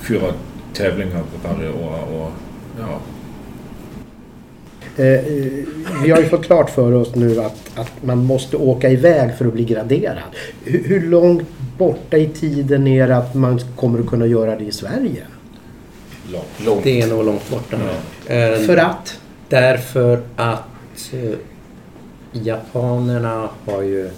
[0.00, 0.32] fyra
[0.74, 1.98] tävlingar varje år.
[2.14, 2.30] Och,
[2.78, 2.98] ja,
[4.96, 5.64] Eh, eh,
[6.04, 9.44] vi har ju fått klart för oss nu att, att man måste åka iväg för
[9.46, 10.18] att bli graderad.
[10.64, 11.48] Hur, hur långt
[11.80, 15.26] borta i tiden är att man kommer att kunna göra det i Sverige?
[16.64, 16.84] långt.
[16.84, 17.76] Det är nog långt borta.
[18.26, 19.20] Eh, För att?
[19.48, 21.38] Därför att eh,
[22.32, 24.10] japanerna har ju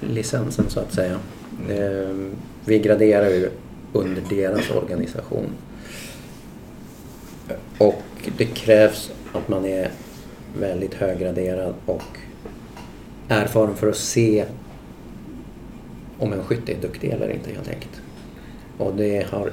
[0.00, 1.18] licensen så att säga.
[1.68, 2.16] Eh,
[2.64, 3.50] vi graderar ju
[3.92, 5.46] under deras organisation.
[7.78, 8.02] Och
[8.38, 9.90] det krävs att man är
[10.60, 12.18] väldigt höggraderad och
[13.28, 14.44] erfaren för att se
[16.18, 18.00] om en skytt är duktig eller inte helt enkelt.
[18.78, 19.50] Och det har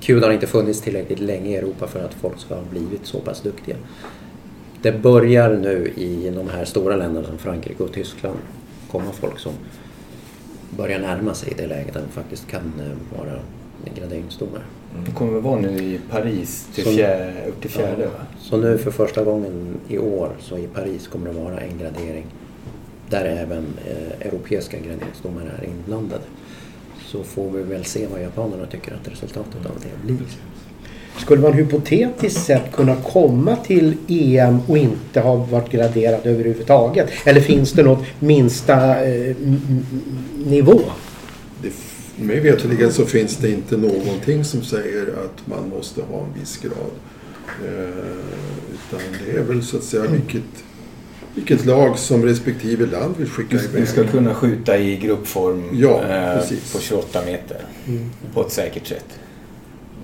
[0.00, 3.20] Kul har inte funnits tillräckligt länge i Europa för att folk ska ha blivit så
[3.20, 3.76] pass duktiga.
[4.82, 8.38] Det börjar nu i de här stora länderna som Frankrike och Tyskland
[8.90, 9.52] komma folk som
[10.76, 13.38] börjar närma sig det läget att de faktiskt kan eh, vara
[13.94, 14.62] graderingsdomare.
[15.06, 18.26] Det kommer väl vara nu i Paris till fjär, upp till fjärde va?
[18.40, 22.26] Så nu för första gången i år så i Paris kommer det vara en gradering
[23.10, 26.24] där även eh, europeiska graderingsdomare är inblandade.
[27.06, 30.26] Så får vi väl se vad japanerna tycker att resultatet av det blir.
[31.18, 37.10] Skulle man hypotetiskt sett kunna komma till EM och inte ha varit graderad överhuvudtaget?
[37.24, 39.36] Eller finns det något minsta eh,
[40.46, 40.80] nivå?
[41.62, 41.72] Det,
[42.24, 46.56] mig veterligen så finns det inte någonting som säger att man måste ha en viss
[46.56, 46.92] grad.
[47.66, 47.88] Eh,
[48.74, 50.64] utan det är väl så att säga vilket,
[51.38, 53.82] vilket lag som respektive land vill skicka iväg.
[53.82, 57.60] du ska kunna skjuta i gruppform Ja, eh, på 28 meter
[58.34, 59.18] på ett säkert sätt.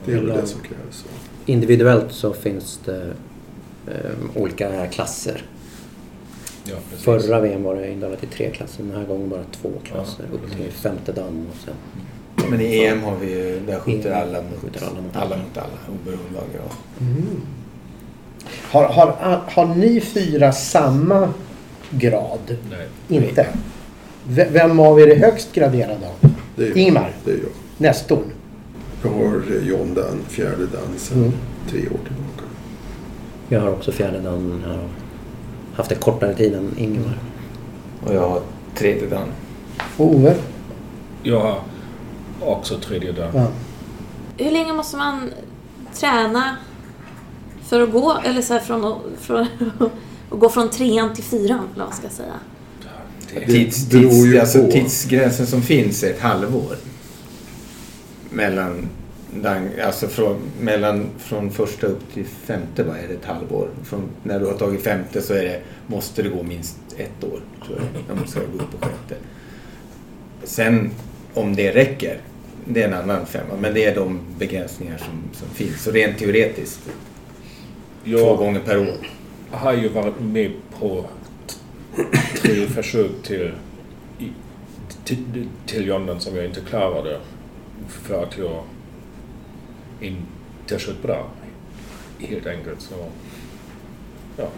[0.04, 1.04] Det är väl det som krävs.
[1.46, 3.02] Individuellt så finns det
[3.86, 5.42] eh, olika klasser.
[6.64, 6.76] Ja.
[6.96, 10.24] Förra VM var det indelat i tre klasser, den här gången bara två klasser.
[10.32, 11.74] Upp till femte dan och sen
[12.50, 15.24] Men i EM har vi ju, där skjuter EM alla mot skjuter alla mot alla,
[15.24, 15.36] alla.
[15.36, 16.72] mot alla oberoende av grad.
[18.70, 21.28] Har, har, har ni fyra samma
[21.90, 22.56] grad?
[22.70, 22.88] Nej.
[23.22, 23.46] Inte?
[24.26, 26.28] V- Vem av er är högst graderad då?
[26.56, 26.76] Det är jag.
[26.76, 27.12] Ingemar?
[27.24, 27.50] Det är jag.
[27.78, 28.30] Nestorn?
[29.02, 31.32] Jag har John Dan, fjärde Dan, sedan Mm.
[31.70, 32.44] tre år tillbaka.
[33.48, 34.88] Jag har också fjärde dan, jag har
[35.76, 37.18] haft det kortare tid än Ingemar.
[38.06, 38.40] Och jag har
[38.74, 39.28] tredje dan.
[39.96, 40.34] Och Ove?
[41.22, 41.58] Jag har
[42.40, 43.30] också tredje dag.
[43.34, 43.46] Ja.
[44.38, 45.30] hur länge måste man
[45.94, 46.56] träna
[47.68, 49.46] för att gå, eller så här från, att- från
[50.30, 52.32] att gå från trean till fyran, eller vad ska jag säga?
[53.34, 53.46] det.
[53.46, 56.76] Tids, tids, alltså, tidsgränsen som finns är ett halvår.
[58.30, 58.88] Mellan,
[59.84, 63.68] alltså från, mellan, från första upp till femte va, är det ett halvår.
[63.84, 67.40] Från, när du har tagit femte så är det, måste det gå minst ett år.
[67.66, 69.16] Tror jag, om du ska gå upp på sjätte.
[70.44, 70.90] Sen
[71.34, 72.18] om det räcker,
[72.64, 73.56] det är en annan femma.
[73.60, 75.82] Men det är de begränsningar som, som finns.
[75.82, 76.80] Så rent teoretiskt,
[78.04, 78.96] två Jag gånger per år.
[79.50, 81.04] har ju varit med på
[82.42, 83.52] tre försök till,
[85.04, 87.18] till, till London som jag inte klarade
[87.88, 88.62] för att jag
[90.00, 91.26] inte sköt bra.
[92.18, 92.80] Helt enkelt.
[92.80, 92.94] Så,
[94.36, 94.48] ja.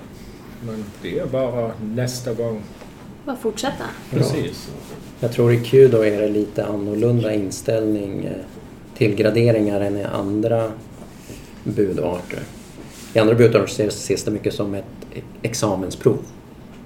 [0.66, 2.62] Men det är bara nästa gång.
[3.24, 3.84] Bara fortsätta.
[4.10, 4.70] Precis.
[5.20, 8.32] Jag tror i Q då är det lite annorlunda inställning eh,
[8.96, 10.72] till graderingar än i andra
[11.64, 12.40] budarter.
[13.16, 14.84] I andra budarter ses, ses det mycket som ett
[15.42, 16.18] examensprov.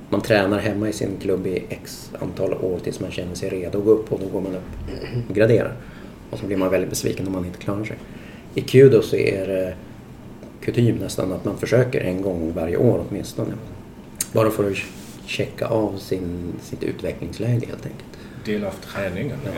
[0.09, 3.78] Man tränar hemma i sin klubb i x antal år tills man känner sig redo
[3.78, 4.91] att gå upp och då går man upp
[5.28, 5.76] och graderar.
[6.31, 7.97] Och så blir man väldigt besviken om man inte klarar sig.
[8.55, 9.74] I Q så är det
[10.61, 13.53] kutym nästan att man försöker en gång varje år åtminstone.
[14.33, 14.76] Bara för att
[15.26, 18.18] checka av sin, sitt utvecklingsläge helt enkelt.
[18.45, 19.51] Del av träningen ja.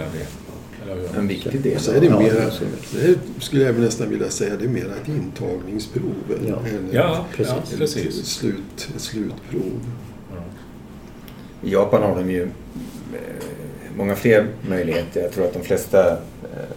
[1.16, 1.80] En viktig del.
[1.80, 2.50] Så är det Ja, mer,
[2.92, 6.56] det skulle jag nästan vilja säga, det är mer ett intagningsprov än, Ja.
[6.56, 7.54] än Ja, Precis.
[7.56, 8.20] ja, ett, precis.
[8.20, 9.80] ett, slut, ett slutprov.
[11.62, 12.48] I Japan har de ju eh,
[13.96, 15.20] många fler möjligheter.
[15.22, 16.76] Jag tror att de flesta eh,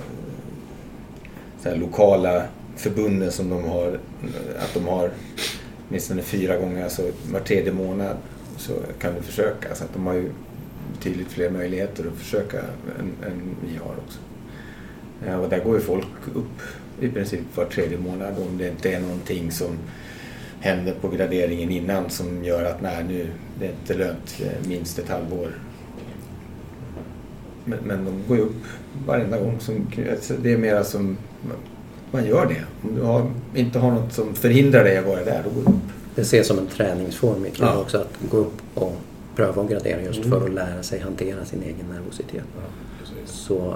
[1.63, 2.43] så här lokala
[2.77, 3.99] förbunden som de har,
[4.59, 5.09] att de har
[5.89, 7.01] åtminstone fyra gånger, alltså
[7.31, 8.17] var tredje månad
[8.57, 9.75] så kan du försöka.
[9.75, 10.31] Så att de har ju
[10.97, 12.57] betydligt fler möjligheter att försöka
[12.99, 14.19] än, än vi har också.
[15.27, 16.61] Ja, och där går ju folk upp
[16.99, 19.77] i princip var tredje månad om det inte är någonting som
[20.59, 23.27] händer på graderingen innan som gör att nej, nu
[23.59, 25.51] det är inte lönt, minst ett halvår.
[27.65, 28.63] Men, men de går ju upp
[29.05, 29.59] varenda gång.
[29.59, 31.17] Som, alltså, det är mera som
[32.11, 32.87] man gör det.
[32.89, 35.77] Om du har, inte har något som förhindrar dig att vara där, då går du
[35.77, 35.83] upp.
[36.15, 37.77] Det ses som en träningsform i Ja.
[37.77, 38.95] också att gå upp och
[39.35, 42.43] pröva och gradera just för att lära sig hantera sin egen nervositet.
[42.99, 43.35] Precis.
[43.35, 43.75] Så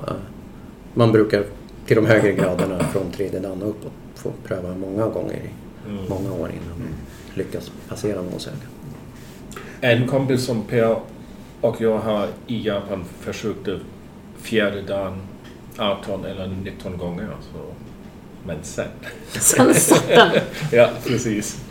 [0.93, 1.43] man brukar
[1.85, 5.49] till de högre graderna från tredje dan och uppåt få pröva många gånger i
[5.87, 6.03] Mm.
[6.09, 6.87] många år innan man
[7.33, 8.61] lyckas passera målsägaren.
[9.81, 10.95] En kompis som Per
[11.61, 13.79] och jag har i Japan försökte
[14.41, 15.13] fjärde dagen
[15.77, 17.27] 18 eller 19 gånger.
[17.53, 17.59] Så.
[18.47, 18.87] Men sen.
[19.27, 20.29] Sen satt den.
[20.71, 21.61] Ja, precis.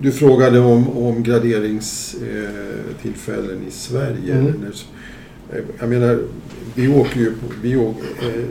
[0.00, 4.34] Du frågade om, om graderingstillfällen i Sverige.
[4.34, 4.52] Mm.
[4.52, 4.84] När-
[5.80, 6.22] Jag menar,
[6.74, 8.44] vi åker ju på, vi, åker, eh,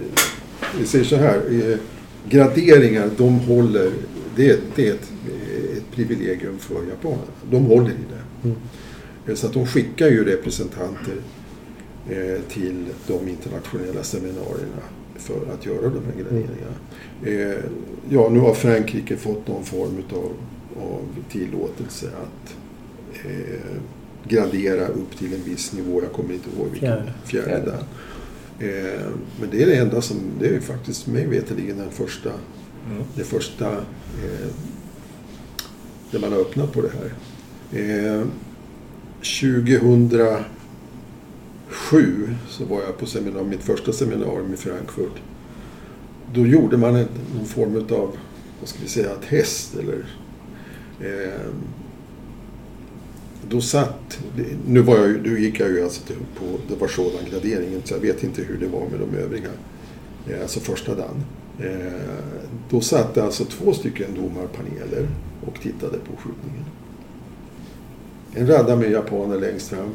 [0.80, 1.78] vi säger så här, eh,
[2.30, 3.92] graderingar de håller,
[4.36, 5.12] det, det är ett,
[5.78, 7.22] ett privilegium för japanerna.
[7.52, 8.22] De håller i det.
[8.48, 8.58] Mm.
[9.28, 11.14] Eh, Så att de skickar ju representanter
[12.10, 14.82] eh, till de internationella seminarierna
[15.18, 16.76] för att göra de här graderingarna.
[17.24, 17.58] Eh,
[18.10, 20.32] ja, nu har Frankrike fått någon form utav,
[20.78, 22.56] av tillåtelse att
[23.26, 23.72] eh,
[24.28, 26.02] gradera upp till en viss nivå.
[26.04, 26.90] Jag kommer inte ihåg vilken.
[27.26, 27.46] Fjärde.
[27.48, 27.74] Fjärde.
[28.60, 29.02] Eh,
[29.40, 32.32] men det är det enda som, det är faktiskt mig veterligen den första,
[32.92, 33.04] Mm.
[33.16, 34.48] det första eh,
[36.12, 37.14] där man har öppnat på det här.
[38.18, 38.24] Eh,
[39.22, 40.46] 2007
[42.50, 45.22] så var jag på seminarium, mitt första seminarium i Frankfurt.
[46.34, 48.18] Då gjorde man en, någon form av,
[48.60, 50.00] vad ska vi säga, test eller eh,
[53.52, 54.20] då satt,
[54.68, 57.94] nu, var jag, nu gick jag ju alltså till, på, det var sådan graderingen så
[57.94, 59.50] jag vet inte hur det var med de övriga.
[60.30, 61.24] Eh, alltså första dagen.
[61.60, 61.94] Eh,
[62.70, 65.08] då satt det alltså två stycken domarpaneler
[65.48, 66.66] och tittade på skjutningen.
[68.34, 69.90] En radda med japaner längst fram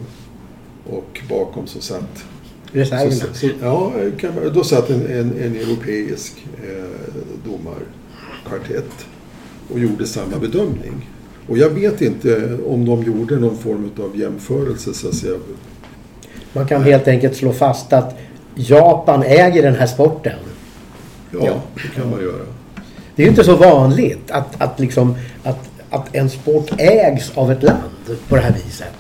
[0.87, 2.25] och bakom så satt
[2.73, 3.11] Reserverna.
[3.11, 3.93] så, så, ja,
[4.55, 6.85] då satt en, en, en europeisk eh,
[7.45, 9.07] domarkvartett
[9.73, 11.09] och gjorde samma bedömning.
[11.49, 15.39] Och jag vet inte om de gjorde någon form av jämförelse så att säga.
[16.53, 18.19] Man kan helt enkelt slå fast att
[18.55, 20.39] Japan äger den här sporten.
[21.31, 21.61] Ja, Ja.
[21.75, 22.45] det kan man göra.
[23.17, 25.15] Det är ju inte så vanligt att, att, liksom,
[25.45, 28.95] att, att en sport ägs av ett land på det här viset.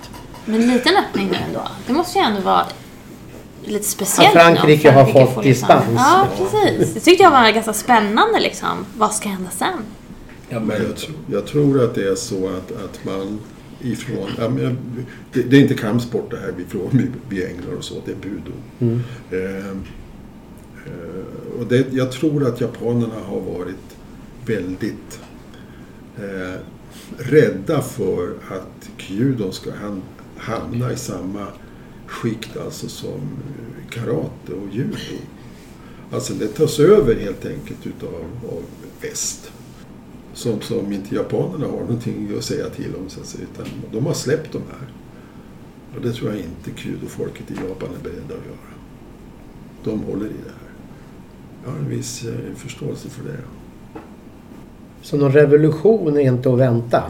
[0.44, 1.60] Men en liten öppning nu ändå.
[1.86, 2.66] Det måste ju ändå vara
[3.64, 5.84] lite speciellt Att om Frankrike har fått dispens.
[5.96, 6.94] Ja, precis.
[6.94, 8.86] Det tyckte jag var ganska spännande liksom.
[8.96, 9.82] Vad ska hända sen?
[10.48, 13.38] Ja, Men men, jag, tr- jag tror att det är så att, att man
[13.80, 14.28] ifrån...
[14.38, 14.78] Ja, men,
[15.32, 18.12] det, det är inte kampsport det här vi, från, vi, vi ägnar oss åt, det
[18.12, 18.52] är budo.
[18.78, 19.00] Mm.
[19.30, 19.68] Eh,
[20.86, 23.96] eh, och det, jag tror att japanerna har varit
[24.46, 25.20] väldigt
[26.16, 26.60] eh,
[27.18, 30.02] rädda för att Kyudon ska han,
[30.36, 31.46] hamna i samma
[32.06, 33.20] skikt alltså som
[33.90, 34.96] karate och judo.
[36.12, 38.14] Alltså det tas över helt enkelt utav
[38.48, 38.62] av
[39.00, 39.52] väst.
[40.36, 44.06] Som, som inte japanerna har någonting att säga till om så att säga, utan de
[44.06, 44.88] har släppt de här.
[45.96, 48.72] Och det tror jag inte kudofolket i Japan är beredda att göra.
[49.84, 50.70] De håller i det här.
[51.64, 53.38] Jag har en viss eh, förståelse för det.
[55.02, 57.02] Så någon revolution är inte att vänta.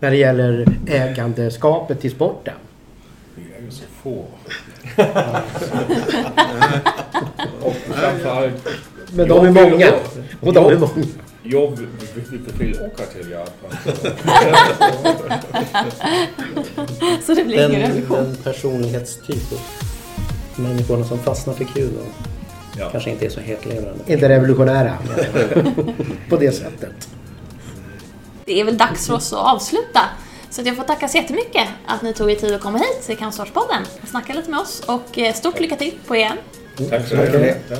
[0.00, 2.54] När det gäller ägandeskapet till sporten.
[3.34, 4.10] Vi är ju så få.
[7.60, 8.68] och framförallt...
[9.12, 9.86] Men de är många.
[10.40, 11.04] Och de är många.
[11.42, 11.78] Jag
[12.58, 13.70] vill, åka till Japan.
[17.26, 18.16] Så det blir Den, ingen revolution.
[18.16, 19.60] den personlighetstyp och
[20.60, 22.06] människorna som fastnar för kul och
[22.78, 22.90] Ja.
[22.90, 24.04] kanske inte är så hetlevrande.
[24.06, 24.98] Inte revolutionära.
[26.28, 27.08] På det sättet.
[28.44, 30.00] Det är väl dags för oss att avsluta.
[30.50, 33.02] Så att jag får tacka så jättemycket att ni tog er tid att komma hit
[33.06, 34.82] till Kampsportspodden och snacka lite med oss.
[34.86, 36.36] Och eh, stort lycka till på EM.
[36.90, 37.72] Tack så mycket.